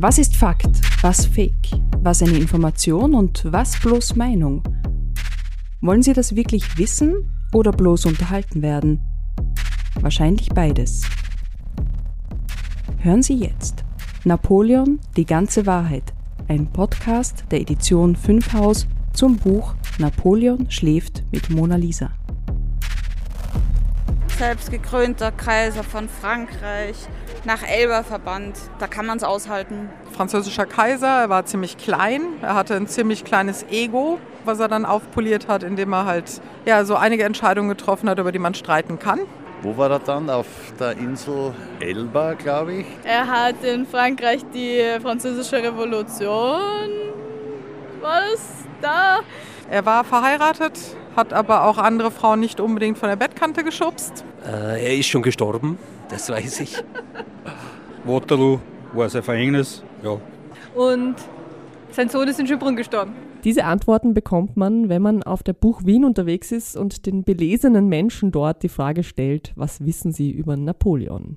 Was 0.00 0.16
ist 0.16 0.36
Fakt, 0.36 0.80
was 1.02 1.26
Fake, 1.26 1.72
was 2.04 2.22
eine 2.22 2.38
Information 2.38 3.14
und 3.14 3.42
was 3.50 3.80
bloß 3.80 4.14
Meinung? 4.14 4.62
Wollen 5.80 6.04
Sie 6.04 6.12
das 6.12 6.36
wirklich 6.36 6.78
wissen 6.78 7.28
oder 7.52 7.72
bloß 7.72 8.06
unterhalten 8.06 8.62
werden? 8.62 9.00
Wahrscheinlich 10.00 10.50
beides. 10.50 11.02
Hören 13.00 13.24
Sie 13.24 13.34
jetzt 13.34 13.84
Napoleon, 14.22 15.00
die 15.16 15.26
ganze 15.26 15.66
Wahrheit, 15.66 16.14
ein 16.46 16.70
Podcast 16.72 17.46
der 17.50 17.60
Edition 17.62 18.14
5 18.14 18.52
Haus 18.52 18.86
zum 19.14 19.36
Buch 19.36 19.74
Napoleon 19.98 20.70
schläft 20.70 21.24
mit 21.32 21.50
Mona 21.50 21.74
Lisa. 21.74 22.12
Selbstgekrönter 24.38 25.32
Kaiser 25.32 25.82
von 25.82 26.08
Frankreich, 26.08 26.94
nach 27.44 27.62
Elba 27.62 28.02
verbannt. 28.02 28.56
Da 28.78 28.86
kann 28.86 29.06
man 29.06 29.18
es 29.18 29.24
aushalten. 29.24 29.88
Französischer 30.12 30.66
Kaiser, 30.66 31.22
er 31.22 31.28
war 31.28 31.44
ziemlich 31.46 31.76
klein, 31.78 32.22
er 32.42 32.54
hatte 32.54 32.74
ein 32.74 32.86
ziemlich 32.86 33.24
kleines 33.24 33.64
Ego, 33.70 34.18
was 34.44 34.60
er 34.60 34.68
dann 34.68 34.84
aufpoliert 34.84 35.48
hat, 35.48 35.62
indem 35.62 35.92
er 35.92 36.04
halt 36.06 36.40
ja, 36.64 36.84
so 36.84 36.96
einige 36.96 37.24
Entscheidungen 37.24 37.68
getroffen 37.68 38.08
hat, 38.08 38.18
über 38.18 38.32
die 38.32 38.38
man 38.38 38.54
streiten 38.54 38.98
kann. 38.98 39.20
Wo 39.62 39.76
war 39.76 39.90
er 39.90 39.98
dann? 39.98 40.30
Auf 40.30 40.46
der 40.78 40.92
Insel 40.92 41.52
Elba, 41.80 42.34
glaube 42.34 42.74
ich. 42.74 42.86
Er 43.02 43.26
hat 43.26 43.64
in 43.64 43.86
Frankreich 43.86 44.42
die 44.54 44.80
französische 45.02 45.56
Revolution. 45.56 46.60
War 48.00 48.20
das 48.30 48.40
da? 48.80 49.18
Er 49.68 49.84
war 49.84 50.04
verheiratet, 50.04 50.78
hat 51.16 51.32
aber 51.32 51.64
auch 51.64 51.78
andere 51.78 52.10
Frauen 52.10 52.40
nicht 52.40 52.60
unbedingt 52.60 52.98
von 52.98 53.08
der 53.08 53.16
Bettkante 53.16 53.64
geschubst. 53.64 54.24
Äh, 54.46 54.86
er 54.86 54.96
ist 54.96 55.08
schon 55.08 55.22
gestorben, 55.22 55.78
das 56.08 56.30
weiß 56.30 56.60
ich. 56.60 56.76
Waterloo 58.04 58.60
war 58.92 59.08
sein 59.08 59.22
Verhängnis, 59.22 59.82
ja. 60.02 60.18
Und 60.74 61.16
sein 61.90 62.08
Sohn 62.08 62.28
ist 62.28 62.40
in 62.40 62.46
Schönbrunn 62.46 62.76
gestorben. 62.76 63.12
Diese 63.44 63.64
Antworten 63.64 64.14
bekommt 64.14 64.56
man, 64.56 64.88
wenn 64.88 65.02
man 65.02 65.22
auf 65.22 65.42
der 65.42 65.52
Buch 65.52 65.82
Wien 65.84 66.04
unterwegs 66.04 66.50
ist 66.50 66.76
und 66.76 67.06
den 67.06 67.22
belesenen 67.22 67.88
Menschen 67.88 68.32
dort 68.32 68.62
die 68.62 68.68
Frage 68.68 69.04
stellt, 69.04 69.52
was 69.54 69.84
wissen 69.84 70.12
sie 70.12 70.30
über 70.30 70.56
Napoleon? 70.56 71.36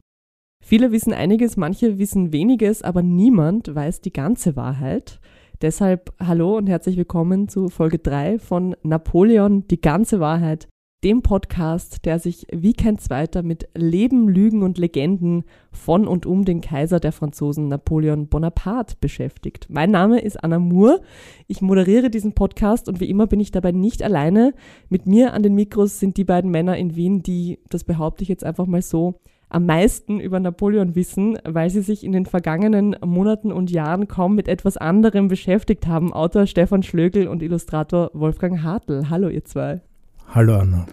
Viele 0.64 0.92
wissen 0.92 1.14
einiges, 1.14 1.58
manche 1.58 2.00
wissen 2.00 2.31
weniges, 2.31 2.81
aber 2.81 3.03
niemand 3.03 3.74
weiß 3.74 4.02
die 4.02 4.14
ganze 4.14 4.56
Wahrheit. 4.56 5.20
Deshalb 5.62 6.12
hallo 6.20 6.58
und 6.58 6.68
herzlich 6.68 6.98
willkommen 6.98 7.48
zu 7.48 7.70
Folge 7.70 8.00
3 8.00 8.40
von 8.40 8.76
Napoleon, 8.81 9.68
die 9.68 9.80
ganze 9.80 10.20
Wahrheit, 10.20 10.68
dem 11.04 11.24
Podcast, 11.24 12.06
der 12.06 12.20
sich 12.20 12.46
wie 12.52 12.74
kein 12.74 13.00
zweiter 13.00 13.42
mit 13.42 13.68
Leben, 13.74 14.28
Lügen 14.30 14.62
und 14.62 14.78
Legenden 14.78 15.44
von 15.72 16.08
und 16.08 16.26
um 16.28 16.46
den 16.46 16.62
Kaiser 16.62 17.00
der 17.00 17.12
Franzosen 17.12 17.68
Napoleon 17.68 18.28
Bonaparte 18.28 18.96
beschäftigt. 19.02 19.68
Mein 19.70 19.90
Name 19.90 20.20
ist 20.20 20.44
Anna 20.44 20.60
Moore. 20.60 21.02
Ich 21.48 21.62
moderiere 21.62 22.12
diesen 22.12 22.34
Podcast 22.34 22.88
und 22.88 23.00
wie 23.00 23.10
immer 23.10 23.26
bin 23.26 23.40
ich 23.40 23.52
dabei 23.52 23.72
nicht 23.72 24.04
alleine. 24.04 24.54
Mit 24.90 25.08
mir 25.08 25.34
an 25.34 25.42
den 25.42 25.56
Mikros 25.56 26.00
sind 26.00 26.18
die 26.18 26.24
beiden 26.24 26.52
Männer 26.52 26.78
in 26.78 26.96
Wien, 26.96 27.24
die, 27.24 27.60
das 27.70 27.84
behaupte 27.84 28.22
ich 28.22 28.30
jetzt 28.30 28.44
einfach 28.44 28.68
mal 28.68 28.84
so, 28.84 29.16
am 29.50 29.66
meisten 29.66 30.20
über 30.20 30.40
Napoleon 30.40 30.96
wissen, 30.96 31.38
weil 31.44 31.70
sie 31.70 31.82
sich 31.82 32.06
in 32.06 32.14
den 32.14 32.26
vergangenen 32.26 32.96
Monaten 33.04 33.52
und 33.52 33.70
Jahren 33.70 34.08
kaum 34.08 34.36
mit 34.36 34.48
etwas 34.48 34.78
anderem 34.78 35.28
beschäftigt 35.28 35.88
haben. 35.88 36.14
Autor 36.14 36.46
Stefan 36.46 36.84
Schlögel 36.84 37.28
und 37.28 37.42
Illustrator 37.42 38.12
Wolfgang 38.14 38.64
Hartl. 38.64 39.10
Hallo 39.10 39.28
ihr 39.28 39.44
zwei. 39.44 39.82
Hallo 40.34 40.56
Anna. 40.56 40.86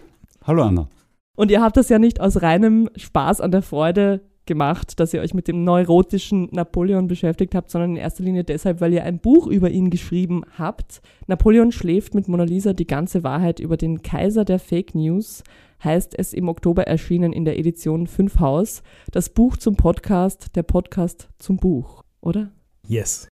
Hallo 0.42 0.64
Anna. 0.64 0.88
Und 1.36 1.52
ihr 1.52 1.62
habt 1.62 1.76
das 1.76 1.88
ja 1.90 2.00
nicht 2.00 2.20
aus 2.20 2.42
reinem 2.42 2.90
Spaß 2.96 3.40
an 3.40 3.52
der 3.52 3.62
Freude 3.62 4.20
gemacht, 4.46 4.98
dass 4.98 5.14
ihr 5.14 5.20
euch 5.20 5.32
mit 5.32 5.46
dem 5.46 5.62
neurotischen 5.62 6.48
Napoleon 6.50 7.06
beschäftigt 7.06 7.54
habt, 7.54 7.70
sondern 7.70 7.90
in 7.90 7.96
erster 7.98 8.24
Linie 8.24 8.42
deshalb, 8.42 8.80
weil 8.80 8.92
ihr 8.92 9.04
ein 9.04 9.20
Buch 9.20 9.46
über 9.46 9.70
ihn 9.70 9.90
geschrieben 9.90 10.42
habt. 10.58 11.02
Napoleon 11.28 11.70
schläft 11.70 12.16
mit 12.16 12.26
Mona 12.26 12.42
Lisa 12.42 12.72
die 12.72 12.88
ganze 12.88 13.22
Wahrheit 13.22 13.60
über 13.60 13.76
den 13.76 14.02
Kaiser 14.02 14.44
der 14.44 14.58
Fake 14.58 14.96
News, 14.96 15.44
heißt 15.84 16.18
es 16.18 16.32
im 16.32 16.48
Oktober 16.48 16.88
erschienen 16.88 17.32
in 17.32 17.44
der 17.44 17.60
Edition 17.60 18.08
5 18.08 18.40
Haus. 18.40 18.82
Das 19.12 19.28
Buch 19.28 19.56
zum 19.56 19.76
Podcast, 19.76 20.56
der 20.56 20.64
Podcast 20.64 21.28
zum 21.38 21.58
Buch, 21.58 22.02
oder? 22.20 22.50
Yes. 22.88 23.28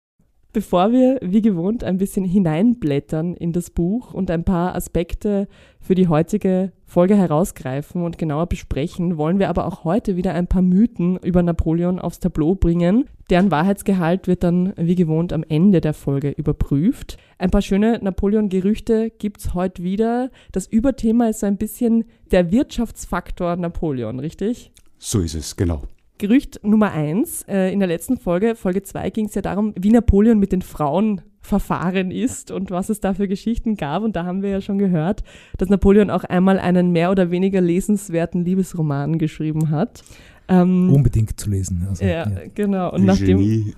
Bevor 0.55 0.93
wir 0.93 1.19
wie 1.21 1.41
gewohnt 1.41 1.83
ein 1.83 1.97
bisschen 1.97 2.23
hineinblättern 2.23 3.33
in 3.33 3.51
das 3.51 3.69
Buch 3.69 4.13
und 4.13 4.31
ein 4.31 4.45
paar 4.45 4.73
Aspekte 4.73 5.49
für 5.81 5.95
die 5.95 6.07
heutige 6.07 6.71
Folge 6.85 7.17
herausgreifen 7.17 8.01
und 8.05 8.17
genauer 8.17 8.47
besprechen, 8.47 9.17
wollen 9.17 9.37
wir 9.37 9.49
aber 9.49 9.65
auch 9.65 9.83
heute 9.83 10.15
wieder 10.15 10.33
ein 10.33 10.47
paar 10.47 10.61
Mythen 10.61 11.17
über 11.17 11.43
Napoleon 11.43 11.99
aufs 11.99 12.21
Tableau 12.21 12.55
bringen. 12.55 13.09
Deren 13.29 13.51
Wahrheitsgehalt 13.51 14.29
wird 14.29 14.43
dann 14.43 14.71
wie 14.77 14.95
gewohnt 14.95 15.33
am 15.33 15.43
Ende 15.43 15.81
der 15.81 15.93
Folge 15.93 16.29
überprüft. 16.29 17.17
Ein 17.37 17.51
paar 17.51 17.61
schöne 17.61 17.99
Napoleon-Gerüchte 18.01 19.09
gibt's 19.09 19.53
heute 19.55 19.83
wieder. 19.83 20.31
Das 20.53 20.67
Überthema 20.67 21.27
ist 21.27 21.41
so 21.41 21.47
ein 21.47 21.57
bisschen 21.57 22.05
der 22.31 22.53
Wirtschaftsfaktor 22.53 23.57
Napoleon, 23.57 24.21
richtig? 24.21 24.71
So 24.99 25.19
ist 25.19 25.35
es, 25.35 25.57
genau. 25.57 25.81
Gerücht 26.17 26.59
Nummer 26.63 26.91
eins. 26.91 27.43
Äh, 27.43 27.71
in 27.71 27.79
der 27.79 27.87
letzten 27.87 28.17
Folge, 28.17 28.55
Folge 28.55 28.83
zwei, 28.83 29.09
ging 29.09 29.25
es 29.25 29.35
ja 29.35 29.41
darum, 29.41 29.73
wie 29.77 29.91
Napoleon 29.91 30.39
mit 30.39 30.51
den 30.51 30.61
Frauen 30.61 31.21
verfahren 31.41 32.11
ist 32.11 32.51
und 32.51 32.71
was 32.71 32.89
es 32.89 32.99
da 32.99 33.13
für 33.13 33.27
Geschichten 33.27 33.75
gab. 33.75 34.03
Und 34.03 34.15
da 34.15 34.25
haben 34.25 34.41
wir 34.41 34.49
ja 34.49 34.61
schon 34.61 34.77
gehört, 34.77 35.23
dass 35.57 35.69
Napoleon 35.69 36.09
auch 36.09 36.23
einmal 36.23 36.59
einen 36.59 36.91
mehr 36.91 37.11
oder 37.11 37.31
weniger 37.31 37.61
lesenswerten 37.61 38.43
Liebesroman 38.43 39.17
geschrieben 39.17 39.69
hat. 39.69 40.03
Ähm, 40.47 40.93
Unbedingt 40.93 41.39
zu 41.39 41.49
lesen. 41.49 41.85
Also, 41.89 42.05
ja, 42.05 42.29
ja, 42.29 42.29
genau. 42.53 42.91
Und 42.93 43.05
nachdem, 43.05 43.73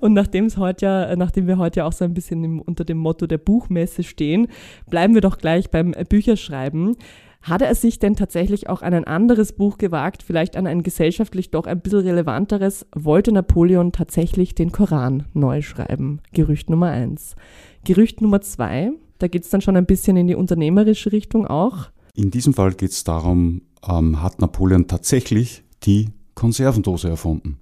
und 0.00 0.12
nachdem 0.12 0.44
es 0.44 0.56
heute 0.58 0.84
ja, 0.84 1.16
nachdem 1.16 1.46
wir 1.46 1.56
heute 1.56 1.80
ja 1.80 1.86
auch 1.86 1.92
so 1.92 2.04
ein 2.04 2.12
bisschen 2.12 2.44
im, 2.44 2.60
unter 2.60 2.84
dem 2.84 2.98
Motto 2.98 3.26
der 3.26 3.38
Buchmesse 3.38 4.02
stehen, 4.02 4.48
bleiben 4.88 5.14
wir 5.14 5.22
doch 5.22 5.38
gleich 5.38 5.70
beim 5.70 5.94
Bücherschreiben. 6.08 6.96
Hat 7.42 7.62
er 7.62 7.74
sich 7.74 7.98
denn 7.98 8.16
tatsächlich 8.16 8.68
auch 8.68 8.82
an 8.82 8.92
ein 8.92 9.04
anderes 9.04 9.52
Buch 9.52 9.78
gewagt, 9.78 10.22
vielleicht 10.22 10.56
an 10.56 10.66
ein 10.66 10.82
gesellschaftlich 10.82 11.50
doch 11.50 11.66
ein 11.66 11.80
bisschen 11.80 12.00
relevanteres? 12.00 12.86
Wollte 12.94 13.32
Napoleon 13.32 13.92
tatsächlich 13.92 14.54
den 14.54 14.72
Koran 14.72 15.24
neu 15.32 15.62
schreiben? 15.62 16.20
Gerücht 16.32 16.68
Nummer 16.68 16.88
eins. 16.88 17.36
Gerücht 17.84 18.20
Nummer 18.20 18.42
zwei, 18.42 18.92
da 19.18 19.28
geht 19.28 19.44
es 19.44 19.50
dann 19.50 19.62
schon 19.62 19.76
ein 19.76 19.86
bisschen 19.86 20.18
in 20.18 20.26
die 20.26 20.34
unternehmerische 20.34 21.12
Richtung 21.12 21.46
auch. 21.46 21.88
In 22.14 22.30
diesem 22.30 22.52
Fall 22.52 22.72
geht 22.72 22.90
es 22.90 23.04
darum, 23.04 23.62
ähm, 23.88 24.22
hat 24.22 24.40
Napoleon 24.40 24.86
tatsächlich 24.86 25.62
die 25.84 26.10
Konservendose 26.34 27.08
erfunden? 27.08 27.58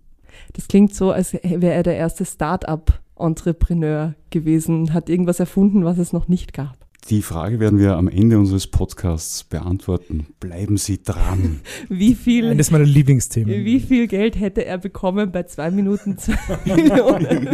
Das 0.54 0.66
klingt 0.66 0.94
so, 0.94 1.12
als 1.12 1.34
wäre 1.34 1.72
er 1.72 1.82
der 1.84 1.96
erste 1.96 2.24
Start-up-Entrepreneur 2.24 4.14
gewesen, 4.30 4.92
hat 4.92 5.08
irgendwas 5.08 5.38
erfunden, 5.38 5.84
was 5.84 5.98
es 5.98 6.12
noch 6.12 6.26
nicht 6.26 6.52
gab. 6.52 6.87
Die 7.08 7.22
Frage 7.22 7.58
werden 7.58 7.78
wir 7.78 7.96
am 7.96 8.08
Ende 8.08 8.38
unseres 8.38 8.66
Podcasts 8.66 9.44
beantworten. 9.44 10.26
Bleiben 10.40 10.76
Sie 10.76 11.02
dran. 11.02 11.60
wie 11.88 12.14
viel, 12.14 12.50
Eines 12.50 12.70
meiner 12.70 12.84
Lieblingsthemen. 12.84 13.64
Wie 13.64 13.80
viel 13.80 14.06
Geld 14.08 14.38
hätte 14.38 14.64
er 14.66 14.76
bekommen 14.76 15.32
bei 15.32 15.44
zwei 15.44 15.70
Minuten 15.70 16.18
zwei 16.18 16.36
Millionen? 16.66 17.48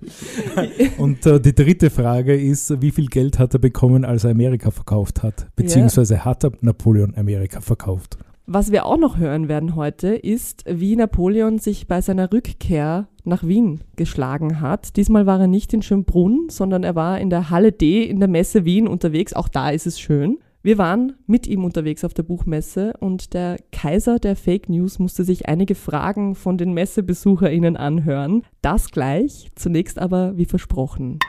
Und 0.98 1.26
äh, 1.26 1.40
die 1.40 1.54
dritte 1.54 1.90
Frage 1.90 2.36
ist, 2.36 2.80
wie 2.80 2.92
viel 2.92 3.06
Geld 3.06 3.38
hat 3.38 3.54
er 3.54 3.60
bekommen, 3.60 4.04
als 4.04 4.24
er 4.24 4.30
Amerika 4.30 4.70
verkauft 4.70 5.22
hat? 5.24 5.48
Beziehungsweise 5.56 6.14
ja. 6.14 6.24
hat 6.24 6.44
er 6.44 6.52
Napoleon 6.60 7.14
Amerika 7.16 7.60
verkauft? 7.60 8.16
Was 8.52 8.72
wir 8.72 8.84
auch 8.84 8.96
noch 8.96 9.16
hören 9.16 9.46
werden 9.46 9.76
heute, 9.76 10.08
ist, 10.08 10.64
wie 10.66 10.96
Napoleon 10.96 11.60
sich 11.60 11.86
bei 11.86 12.00
seiner 12.00 12.32
Rückkehr 12.32 13.06
nach 13.22 13.44
Wien 13.44 13.82
geschlagen 13.94 14.60
hat. 14.60 14.96
Diesmal 14.96 15.24
war 15.24 15.38
er 15.38 15.46
nicht 15.46 15.72
in 15.72 15.82
Schönbrunn, 15.82 16.48
sondern 16.50 16.82
er 16.82 16.96
war 16.96 17.20
in 17.20 17.30
der 17.30 17.50
Halle 17.50 17.70
D 17.70 18.02
in 18.02 18.18
der 18.18 18.28
Messe 18.28 18.64
Wien 18.64 18.88
unterwegs. 18.88 19.34
Auch 19.34 19.46
da 19.46 19.70
ist 19.70 19.86
es 19.86 20.00
schön. 20.00 20.38
Wir 20.64 20.78
waren 20.78 21.12
mit 21.28 21.46
ihm 21.46 21.62
unterwegs 21.62 22.02
auf 22.02 22.12
der 22.12 22.24
Buchmesse 22.24 22.94
und 22.98 23.34
der 23.34 23.56
Kaiser 23.70 24.18
der 24.18 24.34
Fake 24.34 24.68
News 24.68 24.98
musste 24.98 25.22
sich 25.22 25.48
einige 25.48 25.76
Fragen 25.76 26.34
von 26.34 26.58
den 26.58 26.74
MessebesucherInnen 26.74 27.76
anhören. 27.76 28.42
Das 28.62 28.90
gleich, 28.90 29.48
zunächst 29.54 30.00
aber 30.00 30.36
wie 30.36 30.46
versprochen. 30.46 31.20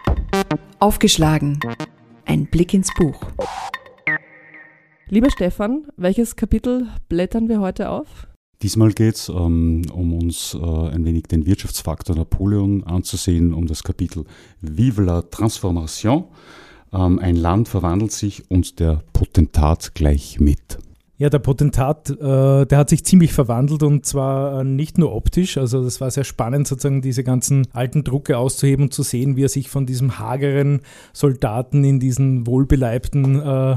Aufgeschlagen. 0.79 1.59
Ein 2.25 2.47
Blick 2.47 2.73
ins 2.73 2.91
Buch. 2.95 3.21
Lieber 5.13 5.29
Stefan, 5.29 5.87
welches 5.97 6.37
Kapitel 6.37 6.87
blättern 7.09 7.49
wir 7.49 7.59
heute 7.59 7.89
auf? 7.89 8.29
Diesmal 8.61 8.93
geht 8.93 9.15
es 9.15 9.27
ähm, 9.27 9.81
um 9.93 10.13
uns 10.13 10.53
äh, 10.53 10.65
ein 10.65 11.03
wenig 11.03 11.23
den 11.23 11.45
Wirtschaftsfaktor 11.45 12.15
Napoleon 12.15 12.85
anzusehen, 12.85 13.53
um 13.53 13.67
das 13.67 13.83
Kapitel 13.83 14.23
Vive 14.61 15.03
la 15.03 15.21
Transformation. 15.23 16.23
Ähm, 16.93 17.19
ein 17.19 17.35
Land 17.35 17.67
verwandelt 17.67 18.13
sich 18.13 18.49
und 18.49 18.79
der 18.79 19.03
Potentat 19.11 19.95
gleich 19.95 20.39
mit. 20.39 20.79
Ja, 21.17 21.29
der 21.29 21.39
Potentat, 21.39 22.09
äh, 22.09 22.65
der 22.65 22.77
hat 22.77 22.89
sich 22.89 23.03
ziemlich 23.03 23.33
verwandelt 23.33 23.83
und 23.83 24.05
zwar 24.05 24.61
äh, 24.61 24.63
nicht 24.63 24.97
nur 24.97 25.13
optisch. 25.13 25.57
Also 25.57 25.83
das 25.83 25.99
war 25.99 26.09
sehr 26.09 26.23
spannend, 26.23 26.69
sozusagen 26.69 27.01
diese 27.01 27.25
ganzen 27.25 27.67
alten 27.73 28.05
Drucke 28.05 28.37
auszuheben 28.37 28.85
und 28.85 28.93
zu 28.93 29.03
sehen, 29.03 29.35
wie 29.35 29.43
er 29.43 29.49
sich 29.49 29.69
von 29.69 29.85
diesem 29.85 30.19
hageren 30.19 30.79
Soldaten 31.11 31.83
in 31.83 31.99
diesen 31.99 32.47
wohlbeleibten 32.47 33.41
äh, 33.41 33.75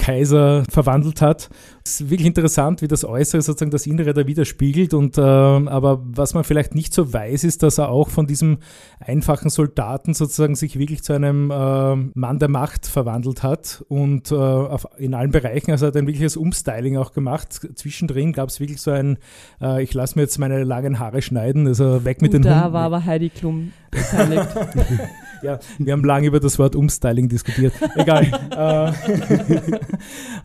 Kaiser 0.00 0.64
verwandelt 0.70 1.20
hat. 1.20 1.50
Es 1.84 2.00
ist 2.00 2.10
wirklich 2.10 2.26
interessant, 2.26 2.80
wie 2.80 2.88
das 2.88 3.04
Äußere 3.04 3.42
sozusagen 3.42 3.70
das 3.70 3.86
Innere 3.86 4.14
da 4.14 4.26
widerspiegelt. 4.26 4.94
Und, 4.94 5.18
äh, 5.18 5.20
aber 5.20 6.00
was 6.02 6.32
man 6.32 6.42
vielleicht 6.44 6.74
nicht 6.74 6.94
so 6.94 7.12
weiß, 7.12 7.44
ist, 7.44 7.62
dass 7.62 7.76
er 7.78 7.90
auch 7.90 8.08
von 8.08 8.26
diesem 8.26 8.58
einfachen 8.98 9.50
Soldaten 9.50 10.14
sozusagen 10.14 10.54
sich 10.54 10.78
wirklich 10.78 11.02
zu 11.02 11.12
einem 11.12 11.50
äh, 11.50 11.96
Mann 12.18 12.38
der 12.38 12.48
Macht 12.48 12.86
verwandelt 12.86 13.42
hat 13.42 13.84
und 13.88 14.32
äh, 14.32 14.34
auf, 14.36 14.86
in 14.96 15.12
allen 15.14 15.32
Bereichen. 15.32 15.70
Also 15.70 15.84
er 15.84 15.88
hat 15.88 15.96
ein 15.96 16.06
wirkliches 16.06 16.36
Umstyling 16.38 16.96
auch 16.96 17.12
gemacht. 17.12 17.60
Zwischendrin 17.74 18.32
gab 18.32 18.48
es 18.48 18.58
wirklich 18.58 18.80
so 18.80 18.90
ein, 18.92 19.18
äh, 19.60 19.82
ich 19.82 19.92
lasse 19.92 20.18
mir 20.18 20.22
jetzt 20.22 20.38
meine 20.38 20.64
langen 20.64 20.98
Haare 20.98 21.20
schneiden, 21.20 21.66
also 21.66 22.04
weg 22.06 22.22
mit 22.22 22.30
Und 22.34 22.42
den 22.44 22.50
da 22.50 22.62
Hunden. 22.62 22.72
war 22.72 22.84
aber 22.84 23.04
Heidi 23.04 23.28
Klum 23.28 23.72
beteiligt. 23.90 24.48
Ja, 25.42 25.58
wir 25.78 25.92
haben 25.92 26.04
lange 26.04 26.26
über 26.26 26.40
das 26.40 26.58
Wort 26.58 26.76
Umstyling 26.76 27.28
diskutiert. 27.28 27.72
Egal. 27.96 28.26
äh, 28.50 28.92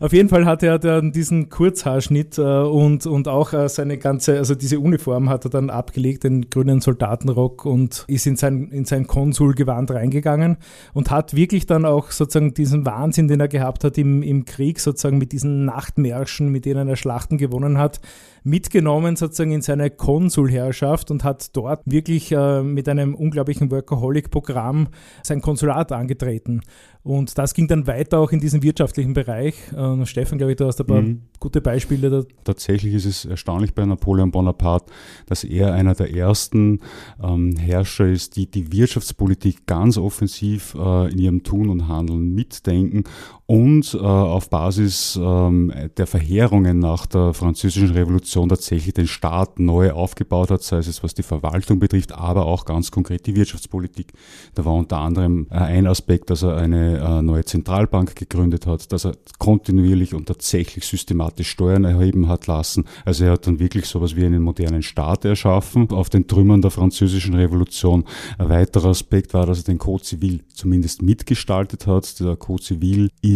auf 0.00 0.12
jeden 0.12 0.28
Fall 0.28 0.46
hatte 0.46 0.66
er 0.66 0.78
dann 0.78 1.12
diesen 1.12 1.48
Kurzhaarschnitt 1.48 2.38
äh, 2.38 2.42
und, 2.42 3.06
und 3.06 3.28
auch 3.28 3.52
äh, 3.52 3.68
seine 3.68 3.98
ganze, 3.98 4.38
also 4.38 4.54
diese 4.54 4.80
Uniform 4.80 5.28
hat 5.28 5.44
er 5.44 5.50
dann 5.50 5.70
abgelegt, 5.70 6.24
den 6.24 6.48
grünen 6.48 6.80
Soldatenrock 6.80 7.66
und 7.66 8.04
ist 8.08 8.26
in 8.26 8.36
sein, 8.36 8.70
in 8.70 8.84
sein 8.84 9.06
Konsulgewand 9.06 9.90
reingegangen 9.90 10.56
und 10.94 11.10
hat 11.10 11.34
wirklich 11.34 11.66
dann 11.66 11.84
auch 11.84 12.10
sozusagen 12.10 12.54
diesen 12.54 12.86
Wahnsinn, 12.86 13.28
den 13.28 13.40
er 13.40 13.48
gehabt 13.48 13.84
hat 13.84 13.98
im, 13.98 14.22
im 14.22 14.44
Krieg, 14.44 14.80
sozusagen 14.80 15.18
mit 15.18 15.32
diesen 15.32 15.64
Nachtmärschen, 15.64 16.48
mit 16.48 16.64
denen 16.64 16.88
er 16.88 16.96
Schlachten 16.96 17.38
gewonnen 17.38 17.78
hat, 17.78 18.00
mitgenommen 18.46 19.16
sozusagen 19.16 19.50
in 19.50 19.62
seine 19.62 19.90
Konsulherrschaft 19.90 21.10
und 21.10 21.24
hat 21.24 21.56
dort 21.56 21.82
wirklich 21.84 22.30
äh, 22.32 22.62
mit 22.62 22.88
einem 22.88 23.14
unglaublichen 23.14 23.70
Workaholic-Programm 23.70 24.85
sein 25.22 25.40
Konsulat 25.40 25.92
angetreten. 25.92 26.60
Und 27.02 27.38
das 27.38 27.54
ging 27.54 27.68
dann 27.68 27.86
weiter 27.86 28.18
auch 28.18 28.32
in 28.32 28.40
diesen 28.40 28.64
wirtschaftlichen 28.64 29.12
Bereich. 29.12 29.54
Äh, 29.72 30.04
Stefan, 30.06 30.38
glaube 30.38 30.52
ich, 30.52 30.56
du 30.56 30.66
hast 30.66 30.80
ein 30.80 30.86
paar 30.88 31.02
Mhm. 31.02 31.22
gute 31.38 31.60
Beispiele. 31.60 32.10
Da. 32.10 32.22
Tatsächlich 32.42 32.94
ist 32.94 33.04
es 33.04 33.24
erstaunlich 33.24 33.74
bei 33.74 33.84
Napoleon 33.86 34.32
Bonaparte, 34.32 34.92
dass 35.26 35.44
er 35.44 35.72
einer 35.72 35.94
der 35.94 36.12
ersten 36.12 36.80
ähm, 37.22 37.54
Herrscher 37.56 38.08
ist, 38.08 38.34
die 38.34 38.50
die 38.50 38.72
Wirtschaftspolitik 38.72 39.66
ganz 39.66 39.98
offensiv 39.98 40.74
äh, 40.74 41.12
in 41.12 41.18
ihrem 41.18 41.42
Tun 41.44 41.68
und 41.68 41.86
Handeln 41.86 42.34
mitdenken 42.34 43.04
und 43.46 43.94
äh, 43.94 43.98
auf 43.98 44.50
Basis 44.50 45.18
ähm, 45.22 45.72
der 45.96 46.08
Verheerungen 46.08 46.80
nach 46.80 47.06
der 47.06 47.32
Französischen 47.32 47.92
Revolution 47.92 48.48
tatsächlich 48.48 48.92
den 48.94 49.06
Staat 49.06 49.60
neu 49.60 49.92
aufgebaut 49.92 50.50
hat, 50.50 50.64
sei 50.64 50.78
es 50.78 51.02
was 51.04 51.14
die 51.14 51.22
Verwaltung 51.22 51.78
betrifft, 51.78 52.10
aber 52.10 52.46
auch 52.46 52.64
ganz 52.64 52.90
konkret 52.90 53.24
die 53.26 53.36
Wirtschaftspolitik. 53.36 54.12
Da 54.56 54.64
war 54.64 54.74
unter 54.74 54.98
anderem 54.98 55.46
äh, 55.50 55.58
ein 55.58 55.86
Aspekt, 55.86 56.30
dass 56.30 56.42
er 56.42 56.56
eine 56.56 56.98
äh, 56.98 57.22
neue 57.22 57.44
Zentralbank 57.44 58.16
gegründet 58.16 58.66
hat, 58.66 58.90
dass 58.90 59.06
er 59.06 59.12
kontinuierlich 59.38 60.12
und 60.12 60.26
tatsächlich 60.26 60.84
systematisch 60.84 61.50
Steuern 61.50 61.84
erheben 61.84 62.26
hat 62.26 62.48
lassen. 62.48 62.84
Also 63.04 63.26
er 63.26 63.32
hat 63.32 63.46
dann 63.46 63.60
wirklich 63.60 63.86
sowas 63.86 64.16
wie 64.16 64.26
einen 64.26 64.42
modernen 64.42 64.82
Staat 64.82 65.24
erschaffen 65.24 65.88
auf 65.90 66.10
den 66.10 66.26
Trümmern 66.26 66.62
der 66.62 66.72
französischen 66.72 67.34
Revolution. 67.34 68.04
Ein 68.38 68.48
weiterer 68.48 68.88
Aspekt 68.88 69.34
war, 69.34 69.46
dass 69.46 69.58
er 69.58 69.64
den 69.64 69.78
Code 69.78 70.04
Civil 70.04 70.42
zumindest 70.52 71.00
mitgestaltet 71.00 71.86
hat. 71.86 72.18
Der 72.18 72.34
Code 72.34 72.62
Civil 72.64 73.10
ist 73.22 73.35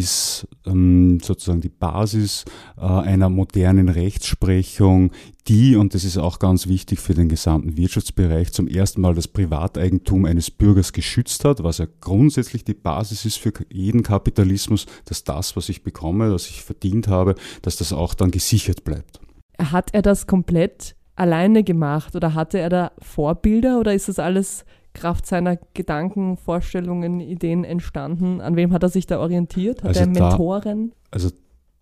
ähm, 0.66 1.20
sozusagen 1.20 1.60
die 1.60 1.68
Basis 1.68 2.44
äh, 2.76 2.82
einer 2.82 3.28
modernen 3.28 3.88
Rechtsprechung, 3.88 5.12
die, 5.48 5.76
und 5.76 5.94
das 5.94 6.04
ist 6.04 6.18
auch 6.18 6.38
ganz 6.38 6.66
wichtig 6.68 7.00
für 7.00 7.14
den 7.14 7.28
gesamten 7.28 7.76
Wirtschaftsbereich, 7.76 8.52
zum 8.52 8.68
ersten 8.68 9.00
Mal 9.00 9.14
das 9.14 9.28
Privateigentum 9.28 10.24
eines 10.24 10.50
Bürgers 10.50 10.92
geschützt 10.92 11.44
hat, 11.44 11.62
was 11.62 11.78
ja 11.78 11.86
grundsätzlich 12.00 12.64
die 12.64 12.74
Basis 12.74 13.24
ist 13.24 13.38
für 13.38 13.52
jeden 13.72 14.02
Kapitalismus, 14.02 14.86
dass 15.06 15.24
das, 15.24 15.56
was 15.56 15.68
ich 15.68 15.82
bekomme, 15.82 16.32
was 16.32 16.48
ich 16.48 16.62
verdient 16.62 17.08
habe, 17.08 17.34
dass 17.62 17.76
das 17.76 17.92
auch 17.92 18.14
dann 18.14 18.30
gesichert 18.30 18.84
bleibt. 18.84 19.20
Hat 19.58 19.90
er 19.92 20.02
das 20.02 20.26
komplett 20.26 20.94
alleine 21.16 21.64
gemacht 21.64 22.16
oder 22.16 22.34
hatte 22.34 22.58
er 22.58 22.70
da 22.70 22.92
Vorbilder 22.98 23.78
oder 23.78 23.94
ist 23.94 24.08
das 24.08 24.18
alles 24.18 24.64
Kraft 24.92 25.26
seiner 25.26 25.56
Gedanken, 25.74 26.36
Vorstellungen, 26.36 27.20
Ideen 27.20 27.64
entstanden? 27.64 28.40
An 28.40 28.56
wem 28.56 28.72
hat 28.72 28.82
er 28.82 28.88
sich 28.88 29.06
da 29.06 29.20
orientiert? 29.20 29.82
Hat 29.82 29.88
Also 29.90 30.00
er 30.00 30.06
da- 30.08 30.28
Mentoren? 30.30 30.92
Also 31.10 31.30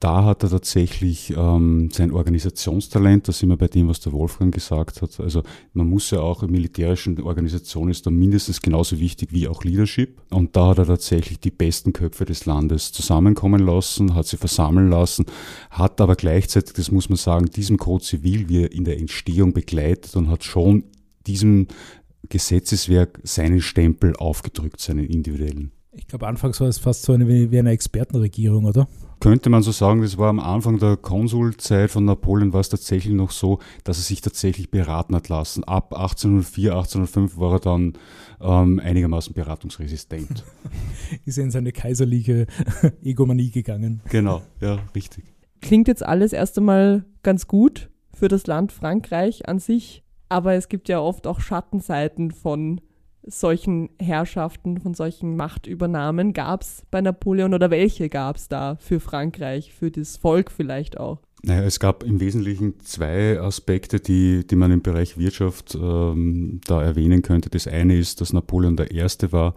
da 0.00 0.22
hat 0.24 0.44
er 0.44 0.50
tatsächlich 0.50 1.34
ähm, 1.36 1.88
sein 1.92 2.12
Organisationstalent, 2.12 3.26
da 3.26 3.32
sind 3.32 3.48
wir 3.48 3.56
bei 3.56 3.66
dem, 3.66 3.88
was 3.88 3.98
der 3.98 4.12
Wolfgang 4.12 4.54
gesagt 4.54 5.02
hat. 5.02 5.18
Also 5.18 5.42
man 5.72 5.88
muss 5.88 6.12
ja 6.12 6.20
auch 6.20 6.44
in 6.44 6.52
militärischen 6.52 7.20
Organisationen 7.20 7.90
ist 7.90 8.06
da 8.06 8.10
mindestens 8.12 8.62
genauso 8.62 9.00
wichtig 9.00 9.32
wie 9.32 9.48
auch 9.48 9.64
Leadership. 9.64 10.22
Und 10.30 10.54
da 10.54 10.68
hat 10.68 10.78
er 10.78 10.86
tatsächlich 10.86 11.40
die 11.40 11.50
besten 11.50 11.92
Köpfe 11.92 12.24
des 12.26 12.46
Landes 12.46 12.92
zusammenkommen 12.92 13.60
lassen, 13.66 14.14
hat 14.14 14.26
sie 14.26 14.36
versammeln 14.36 14.88
lassen, 14.88 15.24
hat 15.70 16.00
aber 16.00 16.14
gleichzeitig, 16.14 16.74
das 16.74 16.92
muss 16.92 17.08
man 17.08 17.16
sagen, 17.16 17.46
diesem 17.46 17.76
Code 17.76 18.04
Zivil 18.04 18.48
wie 18.48 18.62
er 18.62 18.72
in 18.72 18.84
der 18.84 18.98
Entstehung 19.00 19.52
begleitet 19.52 20.14
und 20.14 20.28
hat 20.28 20.44
schon 20.44 20.84
diesem 21.26 21.66
Gesetzeswerk 22.28 23.20
seinen 23.22 23.60
Stempel 23.60 24.14
aufgedrückt, 24.16 24.80
seinen 24.80 25.06
individuellen. 25.06 25.72
Ich 25.92 26.06
glaube, 26.06 26.26
anfangs 26.26 26.60
war 26.60 26.68
es 26.68 26.78
fast 26.78 27.02
so 27.02 27.12
eine, 27.12 27.26
wie 27.26 27.58
eine 27.58 27.70
Expertenregierung, 27.70 28.66
oder? 28.66 28.86
Könnte 29.20 29.50
man 29.50 29.64
so 29.64 29.72
sagen, 29.72 30.02
das 30.02 30.16
war 30.16 30.28
am 30.28 30.38
Anfang 30.38 30.78
der 30.78 30.96
Konsulzeit 30.96 31.90
von 31.90 32.04
Napoleon 32.04 32.52
war 32.52 32.60
es 32.60 32.68
tatsächlich 32.68 33.14
noch 33.14 33.32
so, 33.32 33.58
dass 33.82 33.98
er 33.98 34.02
sich 34.02 34.20
tatsächlich 34.20 34.70
beraten 34.70 35.16
hat 35.16 35.28
lassen. 35.28 35.64
Ab 35.64 35.92
1804, 35.92 36.70
1805 36.70 37.36
war 37.36 37.54
er 37.54 37.60
dann 37.60 37.94
ähm, 38.40 38.78
einigermaßen 38.78 39.34
beratungsresistent. 39.34 40.44
Ist 41.24 41.38
er 41.38 41.44
in 41.44 41.50
seine 41.50 41.72
kaiserliche 41.72 42.46
Egomanie 43.02 43.50
gegangen. 43.50 44.02
genau, 44.08 44.42
ja, 44.60 44.78
richtig. 44.94 45.24
Klingt 45.60 45.88
jetzt 45.88 46.04
alles 46.04 46.32
erst 46.32 46.56
einmal 46.58 47.04
ganz 47.24 47.48
gut 47.48 47.90
für 48.14 48.28
das 48.28 48.46
Land 48.46 48.70
Frankreich 48.70 49.48
an 49.48 49.58
sich, 49.58 50.04
aber 50.28 50.54
es 50.54 50.68
gibt 50.68 50.88
ja 50.88 51.00
oft 51.00 51.26
auch 51.26 51.40
Schattenseiten 51.40 52.30
von 52.30 52.80
solchen 53.22 53.90
Herrschaften, 54.00 54.80
von 54.80 54.94
solchen 54.94 55.36
Machtübernahmen. 55.36 56.32
Gab 56.32 56.62
es 56.62 56.84
bei 56.90 57.00
Napoleon 57.00 57.54
oder 57.54 57.70
welche 57.70 58.08
gab 58.08 58.36
es 58.36 58.48
da 58.48 58.76
für 58.76 59.00
Frankreich, 59.00 59.72
für 59.72 59.90
das 59.90 60.16
Volk 60.16 60.50
vielleicht 60.50 60.98
auch? 60.98 61.20
Naja, 61.42 61.62
es 61.62 61.78
gab 61.78 62.02
im 62.02 62.18
Wesentlichen 62.18 62.80
zwei 62.80 63.38
Aspekte, 63.40 64.00
die, 64.00 64.44
die 64.44 64.56
man 64.56 64.72
im 64.72 64.82
Bereich 64.82 65.18
Wirtschaft 65.18 65.78
ähm, 65.80 66.60
da 66.66 66.82
erwähnen 66.82 67.22
könnte. 67.22 67.48
Das 67.48 67.68
eine 67.68 67.96
ist, 67.96 68.20
dass 68.20 68.32
Napoleon 68.32 68.76
der 68.76 68.90
Erste 68.90 69.30
war, 69.30 69.54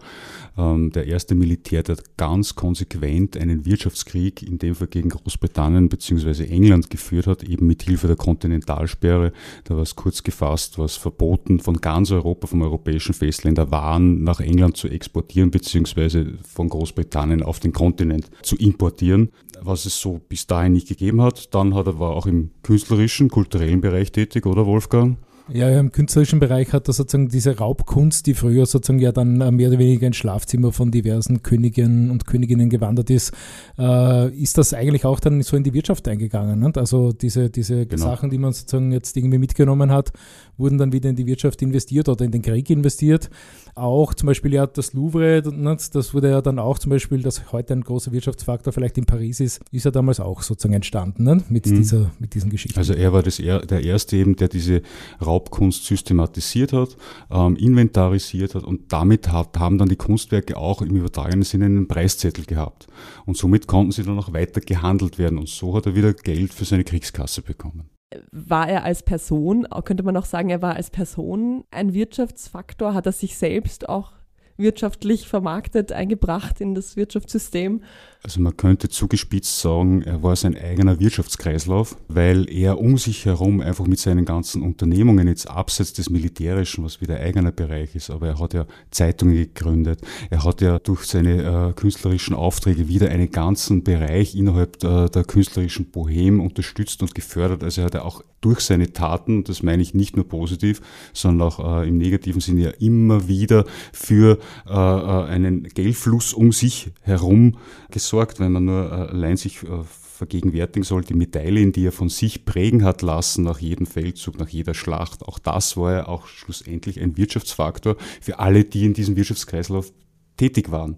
ähm, 0.56 0.92
der 0.92 1.08
erste 1.08 1.34
Militär, 1.34 1.82
der 1.82 1.96
ganz 2.16 2.54
konsequent 2.54 3.36
einen 3.36 3.66
Wirtschaftskrieg, 3.66 4.44
in 4.44 4.58
dem 4.58 4.76
Fall 4.76 4.86
gegen 4.86 5.08
Großbritannien 5.08 5.88
bzw. 5.88 6.44
England 6.44 6.88
geführt 6.88 7.26
hat, 7.26 7.42
eben 7.42 7.66
mit 7.66 7.82
Hilfe 7.82 8.06
der 8.06 8.16
Kontinentalsperre. 8.16 9.32
Da 9.64 9.74
war 9.74 9.82
es 9.82 9.96
kurz 9.96 10.22
gefasst, 10.22 10.78
war 10.78 10.84
es 10.84 10.94
verboten, 10.94 11.58
von 11.58 11.78
ganz 11.78 12.12
Europa, 12.12 12.46
vom 12.46 12.62
europäischen 12.62 13.12
Festländer 13.12 13.72
Waren 13.72 14.22
nach 14.22 14.38
England 14.38 14.76
zu 14.76 14.86
exportieren 14.86 15.50
bzw. 15.50 16.26
von 16.48 16.68
Großbritannien 16.68 17.42
auf 17.42 17.58
den 17.58 17.72
Kontinent 17.72 18.30
zu 18.42 18.54
importieren, 18.54 19.30
was 19.64 19.86
es 19.86 20.00
so 20.00 20.20
bis 20.28 20.46
dahin 20.46 20.72
nicht 20.72 20.88
gegeben 20.88 21.22
hat. 21.22 21.54
Dann 21.54 21.74
hat 21.74 21.86
er, 21.86 21.98
war 21.98 22.10
auch 22.10 22.26
im 22.26 22.50
künstlerischen, 22.62 23.28
kulturellen 23.28 23.80
Bereich 23.80 24.12
tätig, 24.12 24.46
oder 24.46 24.66
Wolfgang? 24.66 25.18
Ja, 25.54 25.78
im 25.78 25.92
künstlerischen 25.92 26.38
Bereich 26.40 26.72
hat 26.72 26.88
er 26.88 26.94
sozusagen 26.94 27.28
diese 27.28 27.56
Raubkunst, 27.58 28.26
die 28.26 28.34
früher 28.34 28.66
sozusagen 28.66 28.98
ja 29.00 29.12
dann 29.12 29.40
äh, 29.40 29.50
mehr 29.50 29.68
oder 29.68 29.78
weniger 29.78 30.06
ins 30.06 30.16
Schlafzimmer 30.16 30.72
von 30.72 30.90
diversen 30.90 31.42
Königinnen 31.42 32.10
und 32.10 32.26
Königinnen 32.26 32.70
gewandert 32.70 33.10
ist, 33.10 33.32
äh, 33.78 34.28
ist 34.34 34.58
das 34.58 34.74
eigentlich 34.74 35.04
auch 35.04 35.20
dann 35.20 35.42
so 35.42 35.56
in 35.56 35.62
die 35.64 35.72
Wirtschaft 35.74 36.06
eingegangen. 36.08 36.60
Nicht? 36.60 36.78
Also 36.78 37.12
diese, 37.12 37.50
diese 37.50 37.86
Genau. 37.86 38.04
Sachen, 38.04 38.30
die 38.30 38.38
man 38.38 38.52
sozusagen 38.52 38.92
jetzt 38.92 39.16
irgendwie 39.16 39.38
mitgenommen 39.38 39.90
hat, 39.90 40.12
wurden 40.56 40.78
dann 40.78 40.92
wieder 40.92 41.10
in 41.10 41.16
die 41.16 41.26
Wirtschaft 41.26 41.60
investiert 41.62 42.08
oder 42.08 42.24
in 42.24 42.30
den 42.30 42.42
Krieg 42.42 42.68
investiert. 42.70 43.30
Auch 43.74 44.14
zum 44.14 44.26
Beispiel 44.26 44.52
ja 44.54 44.66
das 44.66 44.92
Louvre, 44.92 45.42
nicht? 45.50 45.94
das 45.94 46.12
wurde 46.14 46.30
ja 46.30 46.40
dann 46.42 46.58
auch 46.58 46.78
zum 46.78 46.90
Beispiel, 46.90 47.22
das 47.22 47.52
heute 47.52 47.72
ein 47.72 47.80
großer 47.82 48.12
Wirtschaftsfaktor 48.12 48.72
vielleicht 48.72 48.98
in 48.98 49.04
Paris 49.06 49.40
ist, 49.40 49.60
ist 49.70 49.84
ja 49.84 49.90
damals 49.90 50.20
auch 50.20 50.42
sozusagen 50.42 50.74
entstanden 50.74 51.24
nicht? 51.24 51.50
Mit, 51.50 51.66
Mhm. 51.66 51.76
dieser, 51.76 52.10
mit 52.18 52.34
diesen 52.34 52.50
Geschichten. 52.50 52.78
Also 52.78 52.92
er 52.92 53.12
war 53.12 53.22
das, 53.22 53.38
er, 53.38 53.60
der 53.60 53.82
Erste 53.82 54.16
eben, 54.16 54.36
der 54.36 54.48
diese 54.48 54.82
Raubkunst 55.24 55.41
systematisiert 55.50 56.72
hat, 56.72 56.96
ähm, 57.30 57.56
inventarisiert 57.56 58.54
hat 58.54 58.64
und 58.64 58.92
damit 58.92 59.30
hat, 59.30 59.58
haben 59.58 59.78
dann 59.78 59.88
die 59.88 59.96
Kunstwerke 59.96 60.56
auch 60.56 60.82
im 60.82 60.96
übertragenen 60.96 61.42
Sinne 61.42 61.66
einen 61.66 61.88
Preiszettel 61.88 62.44
gehabt. 62.44 62.86
Und 63.26 63.36
somit 63.36 63.66
konnten 63.66 63.92
sie 63.92 64.02
dann 64.02 64.18
auch 64.18 64.32
weiter 64.32 64.60
gehandelt 64.60 65.18
werden 65.18 65.38
und 65.38 65.48
so 65.48 65.74
hat 65.74 65.86
er 65.86 65.94
wieder 65.94 66.12
Geld 66.12 66.52
für 66.52 66.64
seine 66.64 66.84
Kriegskasse 66.84 67.42
bekommen. 67.42 67.90
War 68.30 68.68
er 68.68 68.84
als 68.84 69.02
Person, 69.02 69.66
könnte 69.84 70.02
man 70.02 70.16
auch 70.16 70.26
sagen, 70.26 70.50
er 70.50 70.60
war 70.62 70.76
als 70.76 70.90
Person 70.90 71.64
ein 71.70 71.94
Wirtschaftsfaktor? 71.94 72.94
Hat 72.94 73.06
er 73.06 73.12
sich 73.12 73.38
selbst 73.38 73.88
auch 73.88 74.12
wirtschaftlich 74.56 75.28
vermarktet, 75.28 75.92
eingebracht 75.92 76.60
in 76.60 76.74
das 76.74 76.96
Wirtschaftssystem? 76.96 77.82
Also 78.24 78.40
man 78.40 78.56
könnte 78.56 78.88
zugespitzt 78.88 79.60
sagen, 79.60 80.02
er 80.02 80.22
war 80.22 80.36
sein 80.36 80.56
eigener 80.56 81.00
Wirtschaftskreislauf, 81.00 81.96
weil 82.06 82.48
er 82.48 82.78
um 82.78 82.96
sich 82.96 83.24
herum 83.24 83.60
einfach 83.60 83.88
mit 83.88 83.98
seinen 83.98 84.24
ganzen 84.24 84.62
Unternehmungen 84.62 85.26
jetzt 85.26 85.50
abseits 85.50 85.92
des 85.92 86.08
Militärischen, 86.08 86.84
was 86.84 87.00
wieder 87.00 87.18
eigener 87.18 87.50
Bereich 87.50 87.96
ist, 87.96 88.10
aber 88.10 88.28
er 88.28 88.38
hat 88.38 88.54
ja 88.54 88.66
Zeitungen 88.92 89.34
gegründet, 89.34 90.02
er 90.30 90.44
hat 90.44 90.60
ja 90.60 90.78
durch 90.78 91.04
seine 91.04 91.70
äh, 91.70 91.72
künstlerischen 91.72 92.36
Aufträge 92.36 92.86
wieder 92.86 93.08
einen 93.08 93.28
ganzen 93.32 93.82
Bereich 93.82 94.36
innerhalb 94.36 94.78
der, 94.78 95.08
der 95.08 95.24
künstlerischen 95.24 95.86
Bohem 95.90 96.40
unterstützt 96.40 97.02
und 97.02 97.16
gefördert. 97.16 97.64
Also 97.64 97.80
er 97.80 97.86
hat 97.86 97.94
ja 97.94 98.02
auch 98.02 98.22
durch 98.40 98.60
seine 98.60 98.92
Taten, 98.92 99.44
das 99.44 99.62
meine 99.62 99.82
ich 99.82 99.94
nicht 99.94 100.16
nur 100.16 100.28
positiv, 100.28 100.80
sondern 101.12 101.48
auch 101.48 101.82
äh, 101.82 101.88
im 101.88 101.98
negativen 101.98 102.40
Sinne 102.40 102.62
ja 102.62 102.70
immer 102.78 103.28
wieder 103.28 103.64
für 103.92 104.38
äh, 104.68 104.72
äh 104.72 105.24
einen 105.32 105.62
Geldfluss 105.64 106.34
um 106.34 106.52
sich 106.52 106.90
herum 107.02 107.56
gesorgt, 107.90 108.11
wenn 108.12 108.52
man 108.52 108.64
nur 108.64 108.90
äh, 108.90 109.10
allein 109.10 109.36
sich 109.36 109.62
äh, 109.62 109.82
vergegenwärtigen 109.84 110.84
soll, 110.84 111.02
die 111.02 111.14
Medaillen, 111.14 111.72
die 111.72 111.86
er 111.86 111.92
von 111.92 112.08
sich 112.08 112.44
prägen 112.44 112.84
hat 112.84 113.02
lassen 113.02 113.42
nach 113.44 113.58
jedem 113.58 113.86
Feldzug, 113.86 114.38
nach 114.38 114.48
jeder 114.48 114.74
Schlacht. 114.74 115.26
Auch 115.26 115.38
das 115.38 115.76
war 115.76 115.92
ja 115.92 116.08
auch 116.08 116.26
schlussendlich 116.26 117.00
ein 117.00 117.16
Wirtschaftsfaktor 117.16 117.96
für 118.20 118.38
alle, 118.38 118.64
die 118.64 118.84
in 118.84 118.94
diesem 118.94 119.16
Wirtschaftskreislauf 119.16 119.92
tätig 120.36 120.70
waren. 120.70 120.96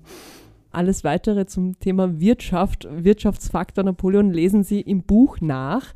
Alles 0.71 1.05
weitere 1.05 1.47
zum 1.47 1.79
Thema 1.79 2.21
Wirtschaft, 2.21 2.89
Wirtschaftsfaktor 2.91 3.85
Napoleon 3.85 4.31
lesen 4.31 4.65
Sie 4.65 4.81
im 4.81 5.03
Buch 5.03 5.39
nach. 5.41 5.95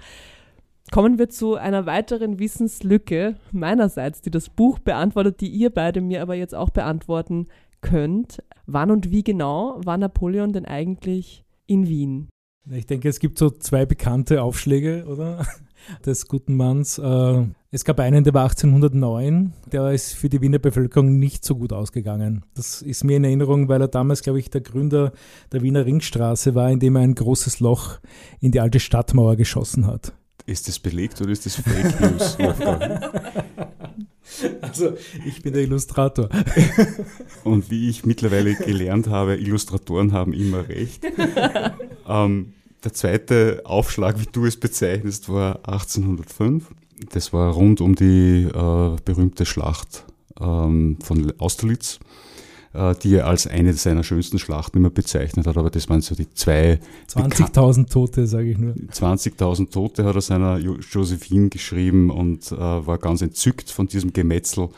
Kommen 0.91 1.19
wir 1.19 1.29
zu 1.29 1.57
einer 1.57 1.85
weiteren 1.85 2.39
Wissenslücke 2.39 3.37
meinerseits, 3.53 4.23
die 4.23 4.31
das 4.31 4.49
Buch 4.49 4.79
beantwortet, 4.79 5.41
die 5.41 5.49
ihr 5.49 5.71
beide 5.71 6.01
mir 6.01 6.23
aber 6.23 6.35
jetzt 6.35 6.55
auch 6.55 6.71
beantworten 6.71 7.49
könnt. 7.81 8.43
Wann 8.67 8.91
und 8.91 9.11
wie 9.11 9.23
genau 9.23 9.81
war 9.85 9.97
Napoleon 9.97 10.53
denn 10.53 10.65
eigentlich 10.65 11.45
in 11.67 11.89
Wien? 11.89 12.29
Ich 12.71 12.87
denke, 12.87 13.09
es 13.09 13.19
gibt 13.19 13.39
so 13.39 13.51
zwei 13.51 13.87
bekannte 13.87 14.43
Aufschläge, 14.43 15.07
oder? 15.07 15.47
Des 16.05 16.27
guten 16.27 16.55
Manns. 16.55 16.99
Äh, 16.99 17.47
es 17.71 17.85
gab 17.85 18.01
einen, 18.01 18.25
der 18.25 18.35
war 18.35 18.43
1809, 18.43 19.53
der 19.73 19.93
ist 19.93 20.13
für 20.15 20.29
die 20.29 20.41
Wiener 20.41 20.59
Bevölkerung 20.59 21.19
nicht 21.19 21.45
so 21.45 21.57
gut 21.57 21.73
ausgegangen. 21.73 22.45
Das 22.55 22.83
ist 22.83 23.05
mir 23.05 23.17
in 23.17 23.25
Erinnerung, 23.25 23.69
weil 23.69 23.81
er 23.81 23.89
damals, 23.89 24.23
glaube 24.23 24.39
ich, 24.39 24.51
der 24.51 24.61
Gründer 24.61 25.13
der 25.53 25.63
Wiener 25.63 25.87
Ringstraße 25.87 26.55
war, 26.55 26.71
indem 26.71 26.97
er 26.97 27.03
ein 27.03 27.15
großes 27.15 27.61
Loch 27.61 28.01
in 28.41 28.53
die 28.53 28.61
alte 28.61 28.81
Stadtmauer 28.81 29.37
geschossen 29.37 29.87
hat. 29.87 30.13
Ist 30.47 30.69
das 30.69 30.79
belegt 30.79 31.21
oder 31.21 31.31
ist 31.31 31.47
das 31.47 31.57
Fake 31.57 32.01
News, 32.01 32.39
Also, 34.61 34.97
ich 35.27 35.43
bin 35.43 35.53
der 35.53 35.63
Illustrator. 35.63 36.29
Und 37.45 37.71
wie 37.71 37.89
ich 37.89 38.05
mittlerweile 38.05 38.55
gelernt 38.55 39.09
habe, 39.09 39.37
Illustratoren 39.37 40.13
haben 40.13 40.33
immer 40.33 40.69
recht. 40.69 41.05
Ähm, 42.11 42.55
der 42.85 42.95
zweite 42.95 43.61
Aufschlag, 43.65 44.19
wie 44.19 44.29
du 44.33 44.47
es 44.47 44.59
bezeichnest, 44.59 45.29
war 45.29 45.57
1805. 45.69 46.65
Das 47.13 47.35
war 47.35 47.53
rund 47.53 47.83
um 47.83 47.95
die 47.95 48.45
äh, 48.45 48.97
berühmte 49.05 49.45
Schlacht 49.45 50.05
ähm, 50.41 50.97
von 51.03 51.31
Austerlitz. 51.39 52.01
Äh, 52.75 52.95
die 53.03 53.15
er 53.15 53.27
als 53.27 53.47
eine 53.47 53.73
seiner 53.73 54.05
schönsten 54.05 54.39
Schlachten 54.39 54.79
immer 54.79 54.91
bezeichnet 54.91 55.47
hat, 55.47 55.57
aber 55.57 55.71
das 55.71 55.89
waren 55.89 56.03
so 56.03 56.15
die 56.15 56.31
zwei. 56.35 56.81
20.000 57.09 57.91
Tote, 57.91 58.27
sage 58.27 58.51
ich 58.51 58.59
nur. 58.59 58.75
20.000 58.75 59.71
Tote 59.71 60.05
hat 60.05 60.15
er 60.15 60.21
seiner 60.21 60.59
Josephine 60.59 61.49
geschrieben 61.49 62.11
und 62.11 62.53
äh, 62.53 62.57
war 62.59 62.99
ganz 62.99 63.23
entzückt 63.23 63.71
von 63.71 63.87
diesem 63.87 64.13
Gemetzel. 64.13 64.69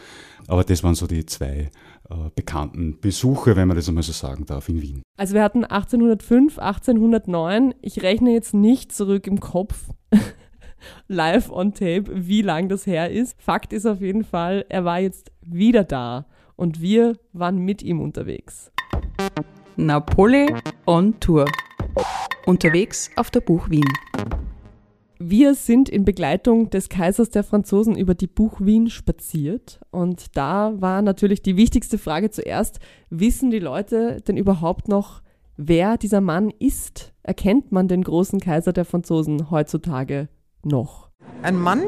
Aber 0.46 0.62
das 0.62 0.84
waren 0.84 0.94
so 0.94 1.08
die 1.08 1.26
zwei 1.26 1.70
äh, 2.08 2.14
bekannten 2.34 3.00
Besuche, 3.00 3.56
wenn 3.56 3.66
man 3.66 3.76
das 3.76 3.88
einmal 3.88 4.04
so 4.04 4.12
sagen 4.12 4.46
darf, 4.46 4.68
in 4.68 4.80
Wien. 4.80 5.02
Also 5.18 5.34
wir 5.34 5.42
hatten 5.42 5.64
1805, 5.64 6.58
1809. 6.58 7.74
Ich 7.82 8.02
rechne 8.02 8.32
jetzt 8.32 8.54
nicht 8.54 8.92
zurück 8.92 9.26
im 9.26 9.40
Kopf. 9.40 9.90
live 11.08 11.50
on 11.50 11.74
tape, 11.74 12.04
wie 12.08 12.42
lang 12.42 12.68
das 12.68 12.86
her 12.86 13.10
ist. 13.10 13.34
Fakt 13.40 13.72
ist 13.72 13.86
auf 13.86 14.00
jeden 14.00 14.24
Fall, 14.24 14.64
er 14.68 14.84
war 14.84 15.00
jetzt 15.00 15.30
wieder 15.42 15.84
da 15.84 16.26
und 16.60 16.82
wir 16.82 17.16
waren 17.32 17.58
mit 17.58 17.82
ihm 17.82 18.00
unterwegs. 18.00 18.70
Napoli 19.76 20.54
on 20.86 21.18
Tour. 21.18 21.46
Unterwegs 22.44 23.10
auf 23.16 23.30
der 23.30 23.40
Buch 23.40 23.70
Wien. 23.70 23.88
Wir 25.18 25.54
sind 25.54 25.88
in 25.88 26.04
Begleitung 26.04 26.68
des 26.68 26.90
Kaisers 26.90 27.30
der 27.30 27.44
Franzosen 27.44 27.96
über 27.96 28.14
die 28.14 28.26
Buch 28.26 28.60
Wien 28.60 28.90
spaziert 28.90 29.80
und 29.90 30.36
da 30.36 30.74
war 30.80 31.00
natürlich 31.00 31.42
die 31.42 31.56
wichtigste 31.56 31.96
Frage 31.96 32.30
zuerst, 32.30 32.78
wissen 33.08 33.50
die 33.50 33.58
Leute 33.58 34.20
denn 34.20 34.36
überhaupt 34.36 34.86
noch, 34.86 35.22
wer 35.56 35.96
dieser 35.96 36.20
Mann 36.20 36.50
ist? 36.58 37.14
Erkennt 37.22 37.72
man 37.72 37.88
den 37.88 38.02
großen 38.04 38.38
Kaiser 38.38 38.74
der 38.74 38.84
Franzosen 38.84 39.50
heutzutage 39.50 40.28
noch? 40.62 41.10
Ein 41.42 41.56
Mann 41.56 41.82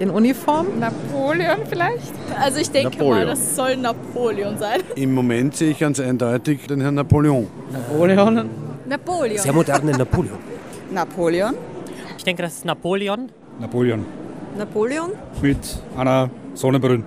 in 0.00 0.10
Uniform? 0.10 0.78
Napoleon 0.78 1.58
vielleicht? 1.68 2.12
Also 2.38 2.60
ich 2.60 2.70
denke 2.70 2.98
Napoleon. 2.98 3.14
mal, 3.14 3.26
das 3.26 3.56
soll 3.56 3.76
Napoleon 3.76 4.58
sein. 4.58 4.80
Im 4.96 5.14
Moment 5.14 5.56
sehe 5.56 5.70
ich 5.70 5.78
ganz 5.78 6.00
eindeutig 6.00 6.66
den 6.66 6.80
Herrn 6.80 6.94
Napoleon. 6.94 7.46
Napoleon? 7.72 8.48
Napoleon. 8.86 9.38
Sehr 9.38 9.52
moderne 9.52 9.92
Napoleon. 9.92 10.38
Napoleon? 10.90 11.54
Ich 12.16 12.24
denke, 12.24 12.42
das 12.42 12.58
ist 12.58 12.64
Napoleon. 12.64 13.30
Napoleon. 13.60 14.04
Napoleon? 14.56 15.12
Mit 15.42 15.58
einer 15.96 16.30
Sonnenbrille. 16.54 17.04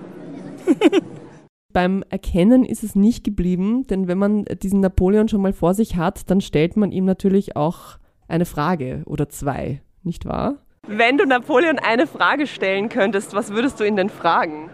Beim 1.74 2.03
Erkennen 2.10 2.65
ist 2.65 2.83
es 2.83 2.95
nicht 2.95 3.24
geblieben, 3.24 3.88
denn 3.88 4.07
wenn 4.07 4.17
man 4.17 4.45
diesen 4.62 4.81
Napoleon 4.81 5.29
schon 5.29 5.41
mal 5.41 5.53
vor 5.53 5.74
sich 5.74 5.95
hat, 5.95 6.29
dann 6.29 6.41
stellt 6.41 6.75
man 6.75 6.91
ihm 6.91 7.05
natürlich 7.05 7.55
auch 7.55 7.98
eine 8.27 8.45
Frage 8.45 9.03
oder 9.05 9.29
zwei, 9.29 9.81
nicht 10.03 10.25
wahr? 10.25 10.57
Wenn 10.88 11.18
du 11.18 11.26
Napoleon 11.26 11.78
eine 11.78 12.08
Frage 12.08 12.48
stellen 12.48 12.90
könntest, 12.90 13.36
was 13.36 13.52
würdest 13.52 13.80
du 13.80 13.84
ihn 13.84 13.96
denn 13.96 14.10
fragen? 14.10 14.70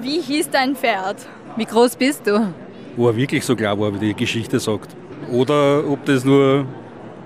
Wie 0.00 0.18
hieß 0.18 0.48
dein 0.48 0.74
Pferd? 0.74 1.28
Wie 1.56 1.66
groß 1.66 1.96
bist 1.96 2.26
du? 2.26 2.52
Wo 2.96 3.08
er 3.08 3.14
wirklich 3.14 3.44
so 3.44 3.54
klar 3.54 3.78
war, 3.78 3.94
wie 3.94 3.98
die 3.98 4.14
Geschichte 4.14 4.58
sagt. 4.58 4.96
Oder 5.30 5.86
ob 5.86 6.04
das 6.06 6.24
nur 6.24 6.64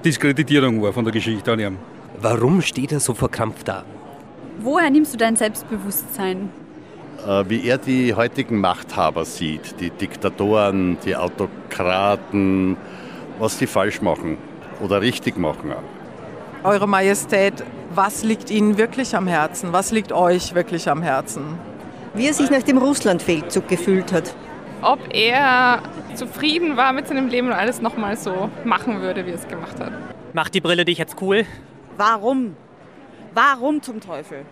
Diskreditierung 0.04 0.82
war 0.82 0.92
von 0.92 1.04
der 1.04 1.12
Geschichte 1.12 1.52
an 1.52 1.60
ihm. 1.60 1.78
Warum 2.20 2.60
steht 2.60 2.90
er 2.90 2.98
so 2.98 3.14
verkrampft 3.14 3.68
da? 3.68 3.84
Woher 4.58 4.90
nimmst 4.90 5.14
du 5.14 5.16
dein 5.16 5.36
Selbstbewusstsein? 5.36 6.50
Äh, 7.26 7.44
wie 7.48 7.66
er 7.66 7.78
die 7.78 8.14
heutigen 8.14 8.60
Machthaber 8.60 9.24
sieht, 9.24 9.80
die 9.80 9.90
Diktatoren, 9.90 10.98
die 11.04 11.14
Autokraten, 11.14 12.76
was 13.38 13.58
sie 13.58 13.68
falsch 13.68 14.02
machen 14.02 14.38
oder 14.80 15.00
richtig 15.00 15.38
machen. 15.38 15.72
Eure 16.64 16.88
Majestät, 16.88 17.62
was 17.96 18.24
liegt 18.24 18.50
Ihnen 18.50 18.76
wirklich 18.76 19.14
am 19.16 19.26
Herzen? 19.26 19.72
Was 19.72 19.92
liegt 19.92 20.12
euch 20.12 20.54
wirklich 20.54 20.88
am 20.88 21.02
Herzen? 21.02 21.58
Wie 22.14 22.26
er 22.26 22.34
sich 22.34 22.50
nach 22.50 22.62
dem 22.62 22.78
Russlandfeldzug 22.78 23.68
gefühlt 23.68 24.12
hat. 24.12 24.34
Ob 24.82 24.98
er 25.12 25.80
zufrieden 26.14 26.76
war 26.76 26.92
mit 26.92 27.08
seinem 27.08 27.28
Leben 27.28 27.48
und 27.48 27.54
alles 27.54 27.80
nochmal 27.80 28.16
so 28.16 28.50
machen 28.64 29.00
würde, 29.00 29.26
wie 29.26 29.30
er 29.30 29.36
es 29.36 29.48
gemacht 29.48 29.78
hat. 29.80 29.92
Macht 30.32 30.54
die 30.54 30.60
Brille 30.60 30.84
dich 30.84 30.98
jetzt 30.98 31.20
cool? 31.22 31.44
Warum? 31.96 32.56
Warum 33.32 33.82
zum 33.82 34.00
Teufel? 34.00 34.44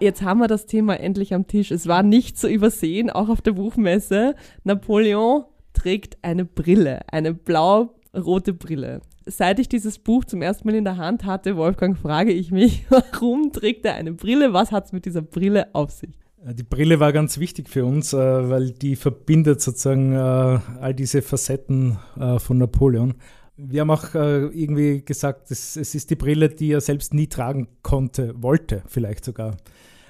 Jetzt 0.00 0.22
haben 0.22 0.40
wir 0.40 0.48
das 0.48 0.66
Thema 0.66 0.98
endlich 1.00 1.34
am 1.34 1.46
Tisch. 1.46 1.70
Es 1.70 1.86
war 1.86 2.02
nicht 2.02 2.38
zu 2.38 2.48
übersehen, 2.48 3.10
auch 3.10 3.28
auf 3.28 3.40
der 3.40 3.52
Buchmesse. 3.52 4.34
Napoleon 4.64 5.44
trägt 5.72 6.18
eine 6.22 6.44
Brille, 6.44 7.00
eine 7.10 7.32
blau-rote 7.32 8.52
Brille 8.52 9.00
seit 9.26 9.58
ich 9.58 9.68
dieses 9.68 9.98
Buch 9.98 10.24
zum 10.24 10.42
ersten 10.42 10.68
Mal 10.68 10.74
in 10.74 10.84
der 10.84 10.96
Hand 10.96 11.24
hatte, 11.24 11.56
Wolfgang, 11.56 11.96
frage 11.96 12.32
ich 12.32 12.50
mich, 12.50 12.86
warum 12.90 13.52
trägt 13.52 13.84
er 13.84 13.94
eine 13.94 14.12
Brille? 14.12 14.52
Was 14.52 14.72
hat 14.72 14.86
es 14.86 14.92
mit 14.92 15.04
dieser 15.04 15.22
Brille 15.22 15.74
auf 15.74 15.90
sich? 15.90 16.18
Die 16.46 16.62
Brille 16.62 17.00
war 17.00 17.12
ganz 17.14 17.38
wichtig 17.38 17.70
für 17.70 17.86
uns, 17.86 18.12
äh, 18.12 18.18
weil 18.18 18.70
die 18.70 18.96
verbindet 18.96 19.62
sozusagen 19.62 20.12
äh, 20.12 20.18
all 20.18 20.92
diese 20.92 21.22
Facetten 21.22 21.96
äh, 22.18 22.38
von 22.38 22.58
Napoleon. 22.58 23.14
Wir 23.56 23.82
haben 23.82 23.90
auch 23.90 24.16
irgendwie 24.16 25.04
gesagt, 25.04 25.52
es, 25.52 25.76
ist 25.76 26.10
die 26.10 26.16
Brille, 26.16 26.48
die 26.48 26.72
er 26.72 26.80
selbst 26.80 27.14
nie 27.14 27.28
tragen 27.28 27.68
konnte, 27.82 28.34
wollte 28.42 28.82
vielleicht 28.88 29.24
sogar, 29.24 29.56